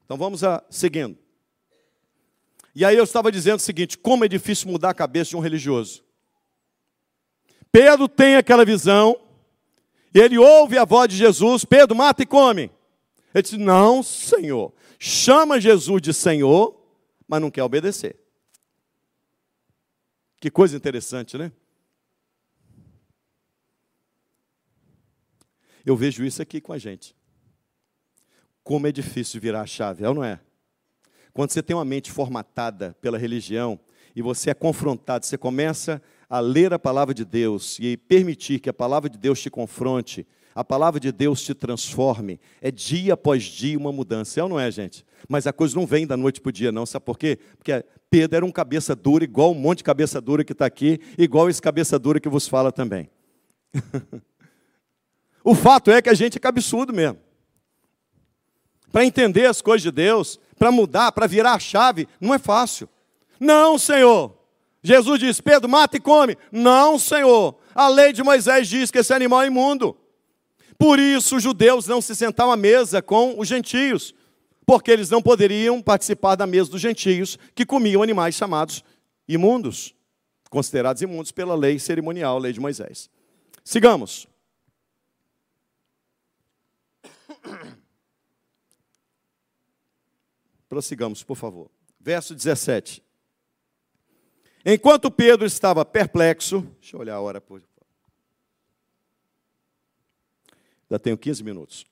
[0.05, 1.19] Então vamos a, seguindo.
[2.75, 5.41] E aí eu estava dizendo o seguinte: como é difícil mudar a cabeça de um
[5.41, 6.03] religioso.
[7.71, 9.19] Pedro tem aquela visão,
[10.13, 12.71] ele ouve a voz de Jesus: Pedro, mata e come.
[13.35, 14.73] Ele disse: Não, Senhor
[15.05, 16.75] chama Jesus de Senhor,
[17.29, 18.17] mas não quer obedecer.
[20.45, 21.51] Que coisa interessante, né?
[25.87, 27.17] Eu vejo isso aqui com a gente.
[28.63, 30.39] Como é difícil virar a chave, é ou não é?
[31.33, 33.81] Quando você tem uma mente formatada pela religião
[34.15, 38.69] e você é confrontado, você começa a ler a palavra de Deus e permitir que
[38.69, 42.41] a palavra de Deus te confronte, a palavra de Deus te transforme.
[42.61, 44.39] É dia após dia uma mudança.
[44.39, 45.05] É ou não é, gente?
[45.29, 46.87] Mas a coisa não vem da noite para o dia, não.
[46.87, 47.39] Sabe por quê?
[47.57, 51.01] Porque Pedro era um cabeça dura, igual um monte de cabeça dura que está aqui,
[51.19, 53.11] igual esse cabeça dura que vos fala também.
[55.43, 57.19] o fato é que a gente é cabeçudo mesmo.
[58.93, 62.89] Para entender as coisas de Deus, para mudar, para virar a chave, não é fácil.
[63.41, 64.44] Não, Senhor.
[64.85, 66.37] Jesus diz: Pedro, mata e come.
[66.53, 67.59] Não, Senhor.
[67.75, 69.97] A lei de Moisés diz que esse animal é imundo.
[70.79, 74.15] Por isso, os judeus não se sentavam à mesa com os gentios,
[74.67, 78.85] porque eles não poderiam participar da mesa dos gentios que comiam animais chamados
[79.27, 79.95] imundos,
[80.51, 83.09] considerados imundos pela lei cerimonial, a lei de Moisés.
[83.65, 84.29] Sigamos.
[90.69, 91.71] Prossigamos, por favor.
[92.01, 93.04] Verso 17.
[94.65, 97.39] Enquanto Pedro estava perplexo, deixa eu olhar a hora.
[97.39, 97.63] Por...
[100.91, 101.87] Já tenho 15 minutos.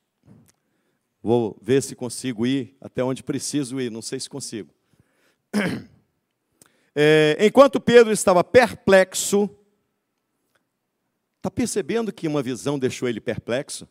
[1.22, 4.72] Vou ver se consigo ir até onde preciso ir, não sei se consigo.
[6.94, 9.48] É, enquanto Pedro estava perplexo,
[11.38, 13.88] está percebendo que uma visão deixou ele perplexo?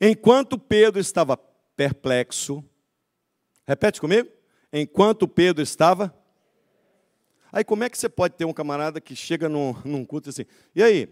[0.00, 2.64] Enquanto Pedro estava perplexo,
[3.64, 4.28] repete comigo.
[4.72, 6.14] Enquanto Pedro estava.
[7.52, 10.44] Aí como é que você pode ter um camarada que chega num, num culto assim,
[10.74, 11.08] e aí?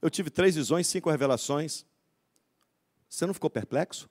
[0.00, 1.86] Eu tive três visões, cinco revelações.
[3.08, 4.10] Você não ficou perplexo?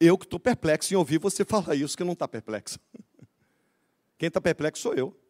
[0.00, 2.78] Eu que estou perplexo em ouvir você falar isso, que não está perplexo.
[4.18, 5.25] Quem está perplexo sou eu.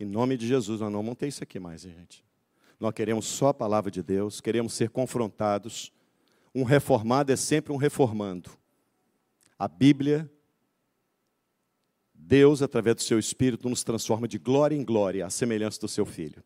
[0.00, 2.24] Em nome de Jesus, nós não vamos ter isso aqui mais, gente.
[2.78, 5.92] Nós queremos só a palavra de Deus, queremos ser confrontados.
[6.54, 8.48] Um reformado é sempre um reformando.
[9.58, 10.30] A Bíblia,
[12.14, 16.06] Deus, através do seu Espírito, nos transforma de glória em glória, à semelhança do seu
[16.06, 16.44] Filho.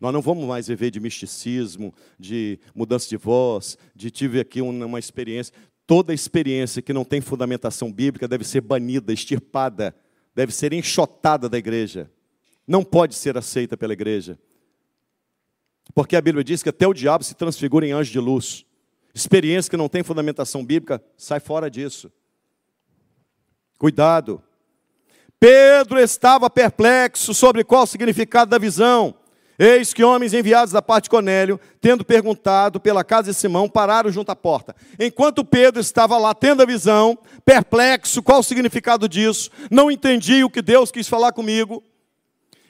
[0.00, 4.98] Nós não vamos mais viver de misticismo, de mudança de voz, de tive aqui uma
[4.98, 5.52] experiência.
[5.86, 9.94] Toda experiência que não tem fundamentação bíblica deve ser banida, extirpada,
[10.34, 12.10] deve ser enxotada da igreja
[12.68, 14.38] não pode ser aceita pela igreja.
[15.94, 18.66] Porque a Bíblia diz que até o diabo se transfigura em anjo de luz.
[19.14, 22.12] Experiência que não tem fundamentação bíblica, sai fora disso.
[23.78, 24.42] Cuidado.
[25.40, 29.14] Pedro estava perplexo sobre qual o significado da visão.
[29.58, 34.10] Eis que homens enviados da parte de Cornélio, tendo perguntado pela casa de Simão, pararam
[34.10, 34.76] junto à porta.
[35.00, 40.50] Enquanto Pedro estava lá tendo a visão, perplexo, qual o significado disso, não entendi o
[40.50, 41.82] que Deus quis falar comigo,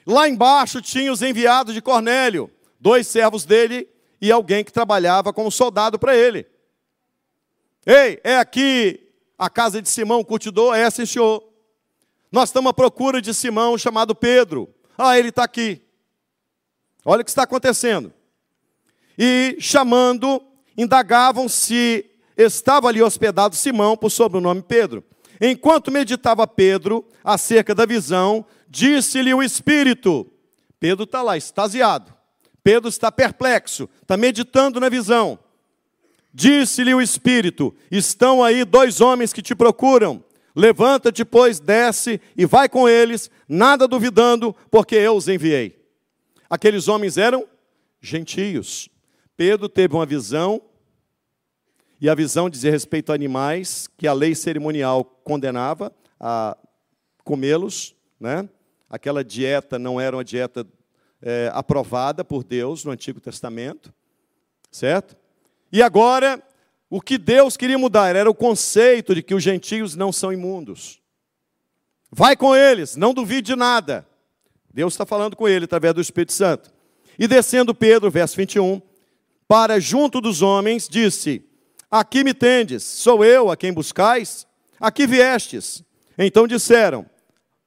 [0.09, 3.87] Lá embaixo tinha os enviados de Cornélio, dois servos dele
[4.19, 6.47] e alguém que trabalhava como soldado para ele.
[7.85, 10.75] Ei, é aqui a casa de Simão, curtidor?
[10.75, 11.47] É, senhor.
[12.31, 14.73] Nós estamos à procura de Simão, chamado Pedro.
[14.97, 15.79] Ah, ele está aqui.
[17.05, 18.11] Olha o que está acontecendo.
[19.15, 20.41] E chamando,
[20.75, 25.03] indagavam se estava ali hospedado Simão, por sobrenome Pedro.
[25.39, 30.29] Enquanto meditava Pedro acerca da visão, disse-lhe o Espírito.
[30.79, 32.13] Pedro está lá, extasiado.
[32.63, 35.39] Pedro está perplexo, está meditando na visão.
[36.33, 40.23] Disse-lhe o Espírito: Estão aí dois homens que te procuram.
[40.55, 45.79] Levanta-te, pois, desce e vai com eles, nada duvidando, porque eu os enviei.
[46.49, 47.47] Aqueles homens eram
[48.01, 48.89] gentios.
[49.37, 50.61] Pedro teve uma visão,
[52.01, 56.57] e a visão dizia respeito a animais que a lei cerimonial condenava a
[57.23, 58.47] comê-los, né?
[58.89, 60.65] Aquela dieta não era uma dieta
[61.21, 63.93] é, aprovada por Deus no Antigo Testamento,
[64.71, 65.15] certo?
[65.71, 66.41] E agora,
[66.89, 70.99] o que Deus queria mudar era o conceito de que os gentios não são imundos.
[72.09, 74.07] Vai com eles, não duvide de nada.
[74.73, 76.73] Deus está falando com ele através do Espírito Santo.
[77.17, 78.81] E descendo Pedro, verso 21,
[79.47, 81.48] para junto dos homens, disse:
[81.91, 84.45] Aqui me tendes, sou eu a quem buscais?
[84.79, 85.83] Aqui viestes.
[86.19, 87.03] Então disseram: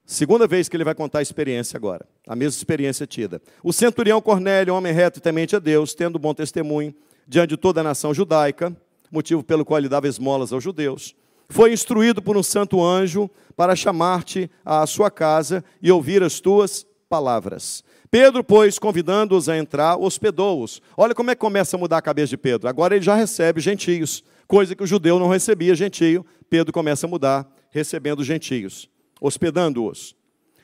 [0.05, 3.41] Segunda vez que ele vai contar a experiência agora, a mesma experiência tida.
[3.61, 6.95] O centurião Cornélio, homem reto e temente a Deus, tendo bom testemunho
[7.27, 8.73] diante de toda a nação judaica,
[9.11, 11.13] motivo pelo qual ele dava esmolas aos judeus,
[11.49, 16.85] foi instruído por um santo anjo para chamar-te à sua casa e ouvir as tuas
[17.09, 17.83] palavras.
[18.13, 20.79] Pedro, pois, convidando-os a entrar, hospedou-os.
[20.95, 22.69] Olha como é que começa a mudar a cabeça de Pedro.
[22.69, 26.23] Agora ele já recebe gentios, coisa que o judeu não recebia gentio.
[26.47, 28.87] Pedro começa a mudar, recebendo gentios
[29.19, 30.15] hospedando-os.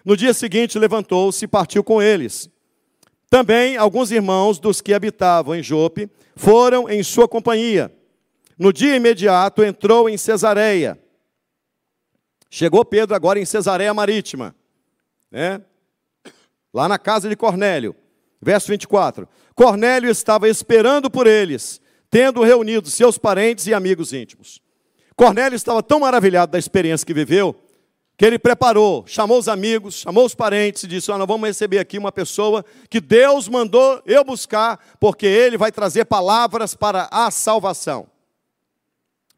[0.05, 2.47] No dia seguinte, levantou-se e partiu com eles.
[3.31, 7.91] Também alguns irmãos dos que habitavam em Jope foram em sua companhia.
[8.59, 10.99] No dia imediato, entrou em Cesareia.
[12.47, 14.55] Chegou Pedro agora em Cesareia Marítima,
[15.31, 15.61] né?
[16.73, 17.95] Lá na casa de Cornélio.
[18.41, 24.61] Verso 24: Cornélio estava esperando por eles, tendo reunido seus parentes e amigos íntimos.
[25.15, 27.53] Cornélio estava tão maravilhado da experiência que viveu,
[28.17, 31.79] que ele preparou, chamou os amigos, chamou os parentes e disse: oh, Nós vamos receber
[31.79, 37.29] aqui uma pessoa que Deus mandou eu buscar, porque ele vai trazer palavras para a
[37.31, 38.07] salvação,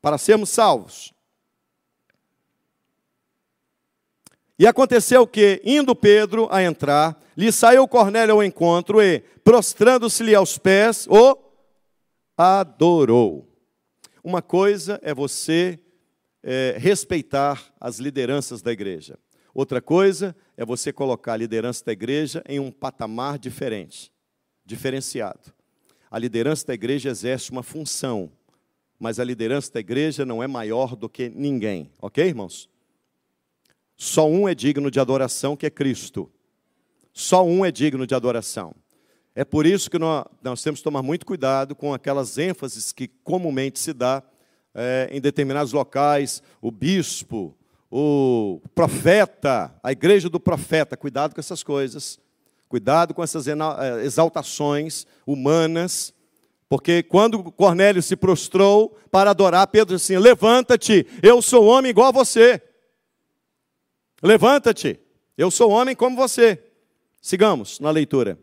[0.02, 1.14] para sermos salvos.
[4.62, 10.59] E aconteceu que, indo Pedro a entrar, lhe saiu Cornélio ao encontro e, prostrando-se-lhe aos
[10.59, 11.36] pés, o
[12.38, 13.49] adorou.
[14.24, 15.80] Uma coisa é você
[16.43, 19.18] é, respeitar as lideranças da igreja.
[19.51, 24.12] Outra coisa é você colocar a liderança da igreja em um patamar diferente,
[24.64, 25.51] diferenciado.
[26.12, 28.32] A liderança da igreja exerce uma função,
[28.99, 32.70] mas a liderança da igreja não é maior do que ninguém, ok, irmãos?
[34.04, 36.28] Só um é digno de adoração, que é Cristo.
[37.14, 38.74] Só um é digno de adoração.
[39.36, 43.08] É por isso que nós, nós temos que tomar muito cuidado com aquelas ênfases que
[43.08, 44.24] comumente se dá
[44.74, 47.56] é, em determinados locais, o bispo,
[47.91, 50.97] o profeta, a igreja do profeta.
[50.97, 52.20] Cuidado com essas coisas.
[52.68, 53.54] Cuidado com essas eh,
[54.04, 56.12] exaltações humanas.
[56.68, 62.08] Porque quando Cornélio se prostrou para adorar, Pedro disse assim: Levanta-te, eu sou homem igual
[62.08, 62.64] a você.
[64.22, 65.00] Levanta-te,
[65.38, 66.62] eu sou homem como você.
[67.22, 68.40] Sigamos na leitura.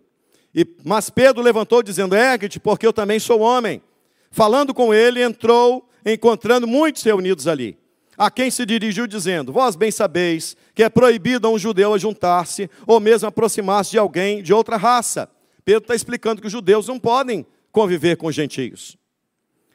[0.55, 3.83] E, mas Pedro levantou, dizendo: Ergue-te, porque eu também sou homem.
[4.31, 7.79] Falando com ele, entrou, encontrando muitos reunidos ali
[8.19, 12.69] a quem se dirigiu dizendo: Vós bem sabeis que é proibido a um judeu juntar-se
[12.85, 15.31] ou mesmo aproximar-se de alguém de outra raça.
[15.65, 18.97] Pedro está explicando que os judeus não podem conviver com os gentios.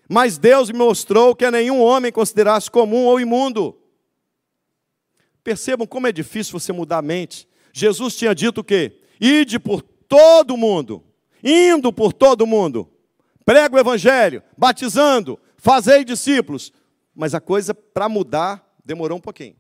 [0.10, 3.78] Mas Deus me mostrou que a nenhum homem considerasse comum ou imundo.
[5.44, 7.48] Percebam como é difícil você mudar a mente.
[7.74, 9.00] Jesus tinha dito o quê?
[9.20, 11.04] Ide por todo mundo,
[11.44, 12.90] indo por todo mundo,
[13.44, 16.72] prega o evangelho, batizando, fazei discípulos,
[17.16, 19.56] mas a coisa para mudar demorou um pouquinho.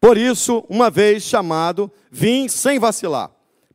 [0.00, 3.30] Por isso, uma vez chamado, vim sem vacilar.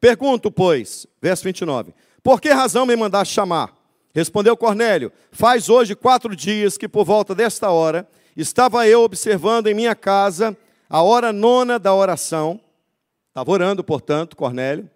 [0.05, 1.91] Pergunto, pois, verso 29,
[2.21, 3.75] por que razão me mandaste chamar?
[4.13, 9.73] Respondeu Cornélio: Faz hoje quatro dias que, por volta desta hora, estava eu observando em
[9.73, 10.55] minha casa
[10.87, 12.61] a hora nona da oração
[13.29, 14.87] Estava orando, portanto, Cornélio,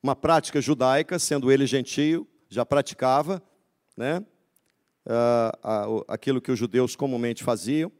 [0.00, 3.42] uma prática judaica, sendo ele gentio, já praticava
[3.96, 4.24] né,
[6.06, 7.90] aquilo que os judeus comumente faziam.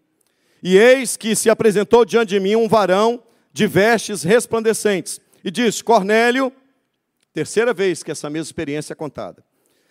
[0.63, 3.21] E eis que se apresentou diante de mim um varão
[3.53, 6.53] de vestes resplandecentes, e disse: Cornélio,
[7.33, 9.45] terceira vez que essa mesma experiência é contada.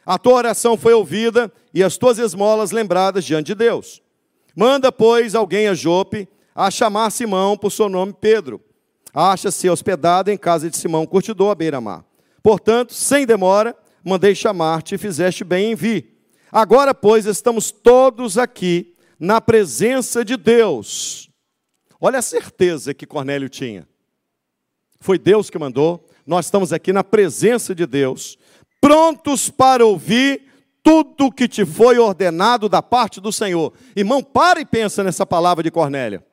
[0.06, 4.02] A tua oração foi ouvida e as tuas esmolas lembradas diante de Deus.
[4.56, 8.62] Manda, pois, alguém a Jope a chamar Simão por seu nome Pedro
[9.14, 12.06] acha-se hospedado em casa de Simão Curtidor, à beira-mar.
[12.41, 16.18] Portanto, sem demora, mandei chamar-te e fizeste bem em vir.
[16.52, 21.30] Agora, pois, estamos todos aqui na presença de Deus.
[21.99, 23.88] Olha a certeza que Cornélio tinha.
[25.02, 28.38] Foi Deus que mandou, nós estamos aqui na presença de Deus,
[28.80, 30.43] prontos para ouvir
[30.84, 33.74] tudo o que te foi ordenado da parte do Senhor.
[33.95, 36.24] Irmão, para e pensa nessa palavra de Cornélio.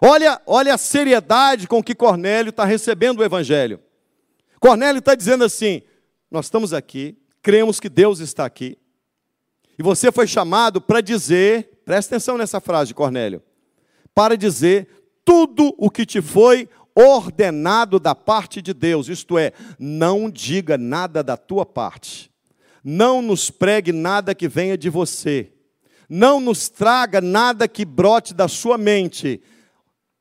[0.00, 3.78] Olha, olha a seriedade com que Cornélio está recebendo o Evangelho.
[4.58, 5.82] Cornélio está dizendo assim:
[6.30, 8.78] nós estamos aqui, cremos que Deus está aqui,
[9.78, 13.42] e você foi chamado para dizer, presta atenção nessa frase, Cornélio,
[14.14, 14.88] para dizer
[15.24, 21.22] tudo o que te foi ordenado da parte de Deus, isto é, não diga nada
[21.22, 22.28] da tua parte,
[22.82, 25.52] não nos pregue nada que venha de você,
[26.08, 29.40] não nos traga nada que brote da sua mente,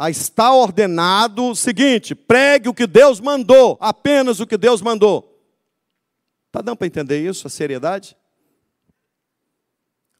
[0.07, 5.36] está ordenado o seguinte: pregue o que Deus mandou, apenas o que Deus mandou.
[6.47, 8.15] Está dando para entender isso, a seriedade?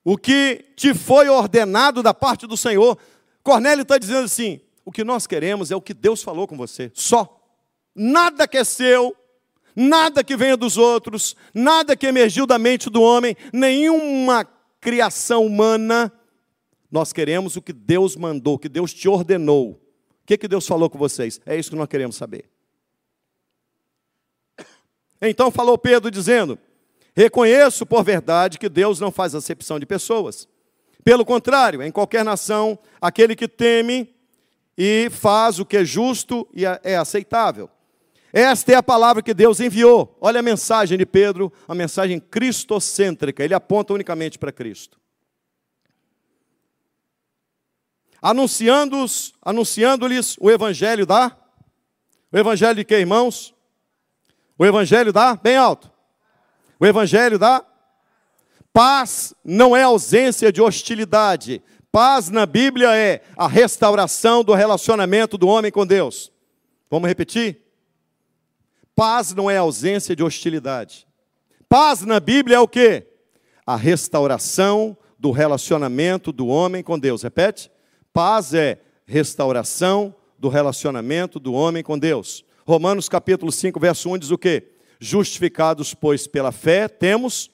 [0.04, 2.98] O que te foi ordenado da parte do Senhor.
[3.44, 6.90] Cornélio está dizendo assim: o que nós queremos é o que Deus falou com você,
[6.94, 7.46] só.
[7.94, 9.14] Nada que é seu,
[9.76, 14.46] nada que venha dos outros, nada que emergiu da mente do homem, nenhuma
[14.80, 16.10] criação humana
[16.90, 19.72] nós queremos o que Deus mandou, o que Deus te ordenou.
[19.72, 19.80] O
[20.26, 21.42] que, que Deus falou com vocês?
[21.46, 22.50] É isso que nós queremos saber.
[25.22, 26.58] Então falou Pedro dizendo:
[27.14, 30.48] Reconheço por verdade que Deus não faz acepção de pessoas.
[31.04, 34.16] Pelo contrário, em qualquer nação, aquele que teme
[34.78, 37.70] e faz o que é justo e é, aceitável.
[38.32, 40.16] Esta é a palavra que Deus enviou.
[40.22, 43.44] Olha a mensagem de Pedro, a mensagem cristocêntrica.
[43.44, 44.98] Ele aponta unicamente para Cristo.
[48.22, 50.08] anunciando-lhes anunciando
[50.40, 51.36] o evangelho da
[52.30, 53.56] o evangelho de que, irmãos?
[54.60, 55.90] O evangelho da bem alto.
[56.78, 57.64] O evangelho da
[58.74, 61.64] paz não é ausência de hostilidade.
[61.98, 66.32] Paz na Bíblia é a restauração do relacionamento do homem com Deus.
[66.92, 67.60] Vamos repetir?
[68.96, 71.08] Paz não é ausência de hostilidade.
[71.68, 73.04] Paz na Bíblia é o que?
[73.66, 77.24] A restauração do relacionamento do homem com Deus.
[77.24, 77.72] Repete?
[78.14, 82.46] Paz é restauração do relacionamento do homem com Deus.
[82.68, 84.72] Romanos capítulo 5, verso 1 diz o quê?
[85.00, 87.50] Justificados, pois, pela fé, temos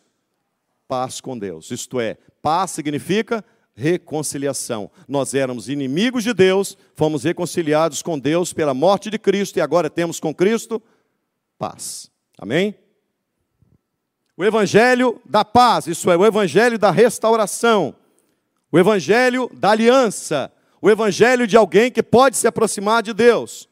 [0.85, 1.71] paz com Deus.
[1.71, 3.41] Isto é, paz significa
[3.75, 4.89] reconciliação.
[5.07, 9.89] Nós éramos inimigos de Deus, fomos reconciliados com Deus pela morte de Cristo e agora
[9.89, 10.81] temos com Cristo
[11.57, 12.11] paz.
[12.37, 12.75] Amém?
[14.35, 17.95] O evangelho da paz, isso é, o evangelho da restauração,
[18.71, 20.51] o evangelho da aliança,
[20.81, 23.69] o evangelho de alguém que pode se aproximar de Deus.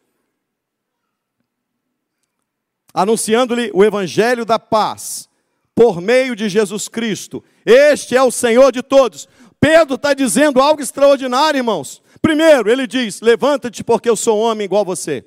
[2.93, 5.27] Anunciando-lhe o evangelho da paz,
[5.73, 7.43] por meio de Jesus Cristo.
[7.65, 9.27] Este é o Senhor de todos.
[9.61, 12.01] Pedro está dizendo algo extraordinário, irmãos.
[12.19, 15.23] Primeiro, ele diz: Levanta-te, porque eu sou homem igual a você.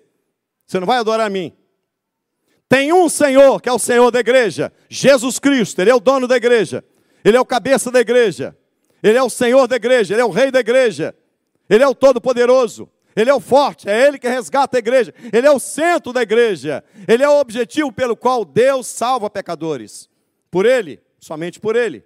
[0.67, 1.53] Você não vai adorar a mim.
[2.69, 6.27] Tem um Senhor, que é o Senhor da igreja, Jesus Cristo, Ele é o dono
[6.27, 6.83] da igreja,
[7.25, 8.57] Ele é o cabeça da igreja,
[9.01, 11.15] Ele é o Senhor da igreja, Ele é o rei da igreja,
[11.71, 15.47] Ele é o todo-poderoso, Ele é o forte, é Ele que resgata a igreja, Ele
[15.47, 20.09] é o centro da igreja, Ele é o objetivo pelo qual Deus salva pecadores.
[20.51, 22.03] Por Ele, somente por Ele.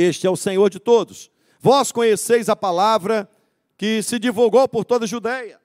[0.00, 1.28] Este é o Senhor de todos.
[1.58, 3.28] Vós conheceis a palavra
[3.76, 5.60] que se divulgou por toda a Judéia,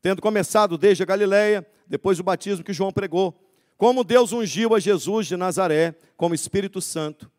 [0.00, 3.38] tendo começado desde a Galiléia, depois do batismo que João pregou.
[3.76, 7.30] Como Deus ungiu a Jesus de Nazaré como Espírito Santo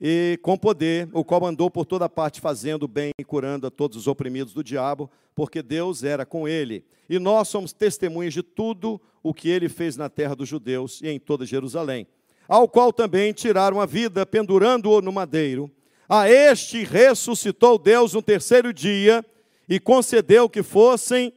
[0.00, 3.96] e com poder, o qual andou por toda parte fazendo bem e curando a todos
[3.96, 6.84] os oprimidos do diabo, porque Deus era com ele.
[7.08, 11.08] E nós somos testemunhas de tudo o que ele fez na terra dos judeus e
[11.08, 12.08] em toda Jerusalém
[12.50, 15.70] ao qual também tiraram a vida, pendurando-o no madeiro.
[16.08, 19.24] A este ressuscitou Deus no terceiro dia
[19.68, 21.32] e concedeu que fossem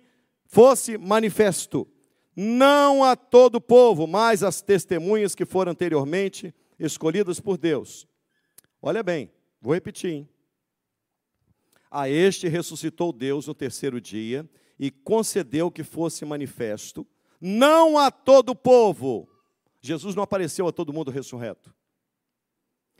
[0.48, 1.88] fosse manifesto,
[2.36, 8.08] não a todo o povo, mas às testemunhas que foram anteriormente escolhidas por Deus.
[8.82, 10.12] Olha bem, vou repetir.
[10.12, 10.30] Hein?
[11.92, 14.50] A este ressuscitou Deus no terceiro dia
[14.80, 17.06] e concedeu que fosse manifesto,
[17.40, 19.28] não a todo o povo,
[19.84, 21.76] Jesus não apareceu a todo mundo ressurreto.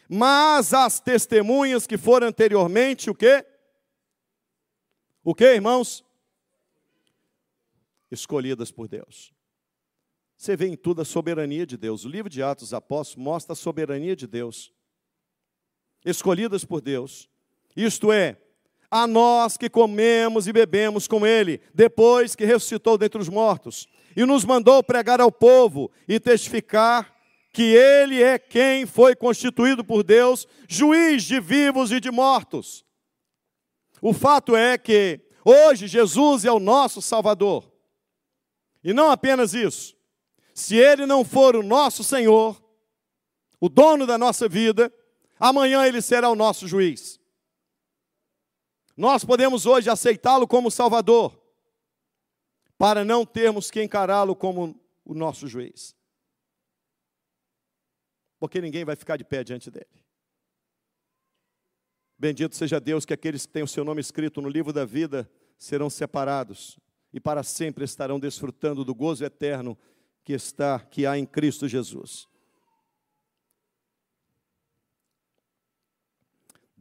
[0.10, 3.46] Mas as testemunhas que foram anteriormente, o quê?
[5.24, 6.04] O quê, irmãos?
[8.12, 9.34] Escolhidas por Deus.
[10.38, 12.04] Você vê em tudo a soberania de Deus.
[12.04, 14.74] O livro de Atos dos Apóstolos mostra a soberania de Deus.
[16.04, 17.30] Escolhidas por Deus.
[17.78, 18.38] Isto é,
[18.96, 24.24] a nós que comemos e bebemos com Ele, depois que ressuscitou dentre os mortos e
[24.24, 27.12] nos mandou pregar ao povo e testificar
[27.52, 32.86] que Ele é quem foi constituído por Deus, juiz de vivos e de mortos.
[34.00, 37.68] O fato é que hoje Jesus é o nosso Salvador.
[38.84, 39.96] E não apenas isso.
[40.54, 42.64] Se Ele não for o nosso Senhor,
[43.60, 44.94] o dono da nossa vida,
[45.40, 47.23] amanhã Ele será o nosso juiz.
[48.96, 51.40] Nós podemos hoje aceitá-lo como Salvador,
[52.78, 55.96] para não termos que encará-lo como o nosso juiz.
[58.40, 60.04] Porque ninguém vai ficar de pé diante dele.
[62.18, 65.30] Bendito seja Deus que aqueles que têm o seu nome escrito no livro da vida
[65.58, 66.80] serão separados
[67.12, 69.78] e para sempre estarão desfrutando do gozo eterno
[70.24, 72.28] que está que há em Cristo Jesus.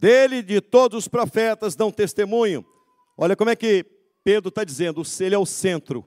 [0.03, 2.67] Dele de todos os profetas dão testemunho.
[3.17, 3.87] Olha como é que
[4.25, 6.05] Pedro está dizendo, ele é o centro.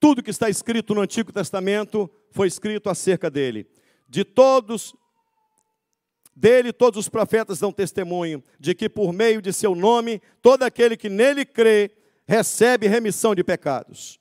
[0.00, 3.64] Tudo que está escrito no Antigo Testamento foi escrito acerca dele.
[4.08, 4.92] De todos,
[6.34, 10.96] dele todos os profetas dão testemunho de que por meio de seu nome, todo aquele
[10.96, 11.92] que nele crê,
[12.26, 14.18] recebe remissão de pecados.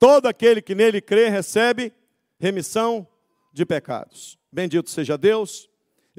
[0.00, 1.92] Todo aquele que nele crê, recebe
[2.40, 3.06] remissão
[3.52, 4.36] de pecados.
[4.50, 5.69] Bendito seja Deus.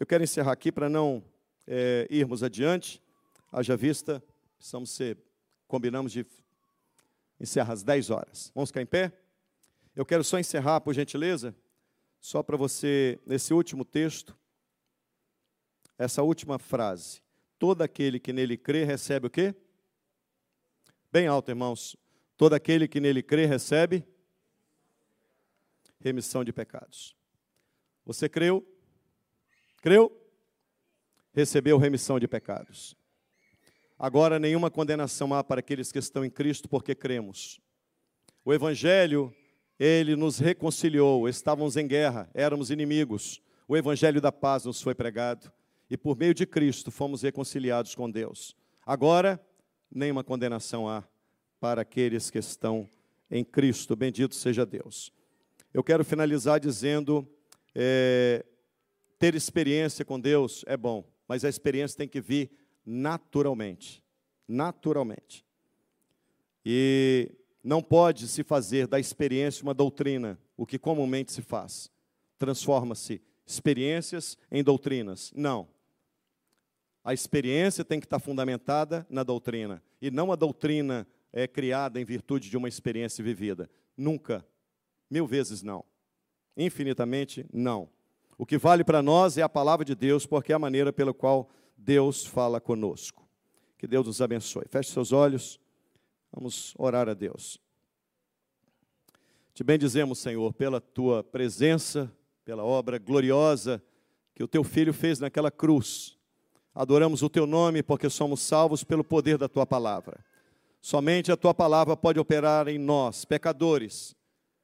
[0.02, 1.24] Eu quero encerrar aqui para não
[1.68, 3.00] é, irmos adiante.
[3.52, 4.20] Haja vista
[4.58, 5.16] Precisamos ser,
[5.68, 6.26] combinamos de
[7.40, 8.52] encerrar às 10 horas.
[8.56, 9.14] Vamos ficar em pé?
[9.96, 11.56] Eu quero só encerrar, por gentileza,
[12.20, 14.36] só para você, nesse último texto,
[16.00, 17.22] essa última frase.
[17.60, 19.54] Todo aquele que nele crê recebe o quê?
[21.12, 21.96] Bem alto, irmãos.
[22.36, 24.04] Todo aquele que nele crê recebe
[26.00, 27.16] remissão de pecados.
[28.04, 28.68] Você creu?
[29.82, 30.16] Creu?
[31.34, 32.96] Recebeu remissão de pecados.
[33.98, 37.60] Agora nenhuma condenação há para aqueles que estão em Cristo, porque cremos.
[38.46, 39.34] O Evangelho,
[39.80, 43.42] ele nos reconciliou, estávamos em guerra, éramos inimigos.
[43.68, 45.52] O Evangelho da paz nos foi pregado
[45.90, 48.56] e por meio de Cristo fomos reconciliados com Deus.
[48.86, 49.44] Agora,
[49.92, 51.04] nenhuma condenação há
[51.60, 52.88] para aqueles que estão
[53.30, 53.96] em Cristo.
[53.96, 55.12] Bendito seja Deus.
[55.74, 57.28] Eu quero finalizar dizendo:
[57.74, 58.46] é,
[59.22, 62.50] ter experiência com Deus é bom, mas a experiência tem que vir
[62.84, 64.04] naturalmente.
[64.48, 65.46] Naturalmente.
[66.66, 67.30] E
[67.64, 71.92] Não pode se fazer da experiência uma doutrina, o que comumente se faz.
[72.40, 75.32] Transforma-se experiências em doutrinas.
[75.36, 75.68] Não.
[77.04, 82.06] A experiência tem que estar fundamentada na doutrina, e não a doutrina é criada em
[82.06, 83.70] virtude de uma experiência vivida.
[83.96, 84.44] Nunca.
[85.08, 85.86] Mil vezes não.
[86.58, 87.88] Infinitamente não.
[88.42, 91.14] O que vale para nós é a palavra de Deus, porque é a maneira pela
[91.14, 93.24] qual Deus fala conosco.
[93.78, 94.66] Que Deus nos abençoe.
[94.68, 95.60] Feche seus olhos.
[96.32, 97.62] Vamos orar a Deus.
[99.54, 102.12] Te bendizemos, Senhor, pela tua presença,
[102.44, 103.80] pela obra gloriosa
[104.34, 106.18] que o teu filho fez naquela cruz.
[106.74, 110.26] Adoramos o teu nome porque somos salvos pelo poder da tua palavra.
[110.82, 114.16] Somente a tua palavra pode operar em nós, pecadores,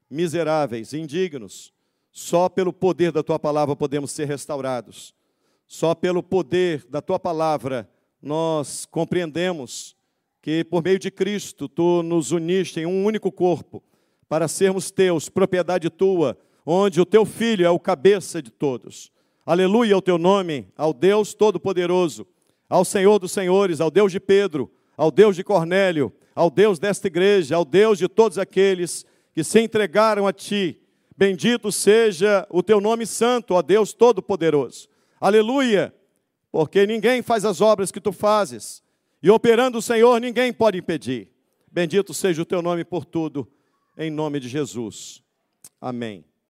[0.09, 1.76] miseráveis, indignos.
[2.19, 5.13] Só pelo poder da tua palavra podemos ser restaurados.
[5.67, 7.87] Só pelo poder da tua palavra
[8.19, 9.95] nós compreendemos
[10.41, 13.83] que por meio de Cristo tu nos uniste em um único corpo
[14.27, 19.11] para sermos teus, propriedade tua, onde o teu filho é o cabeça de todos.
[19.45, 22.25] Aleluia ao teu nome, ao Deus Todo-Poderoso,
[22.67, 27.05] ao Senhor dos Senhores, ao Deus de Pedro, ao Deus de Cornélio, ao Deus desta
[27.05, 29.05] igreja, ao Deus de todos aqueles
[29.35, 30.81] que se entregaram a ti.
[31.17, 34.87] Bendito seja o teu nome santo, ó Deus Todo-Poderoso.
[35.19, 35.93] Aleluia,
[36.51, 38.83] porque ninguém faz as obras que tu fazes
[39.21, 41.31] e operando o Senhor, ninguém pode impedir.
[41.71, 43.51] Bendito seja o teu nome por tudo,
[43.97, 45.23] em nome de Jesus.
[45.81, 46.26] Amém.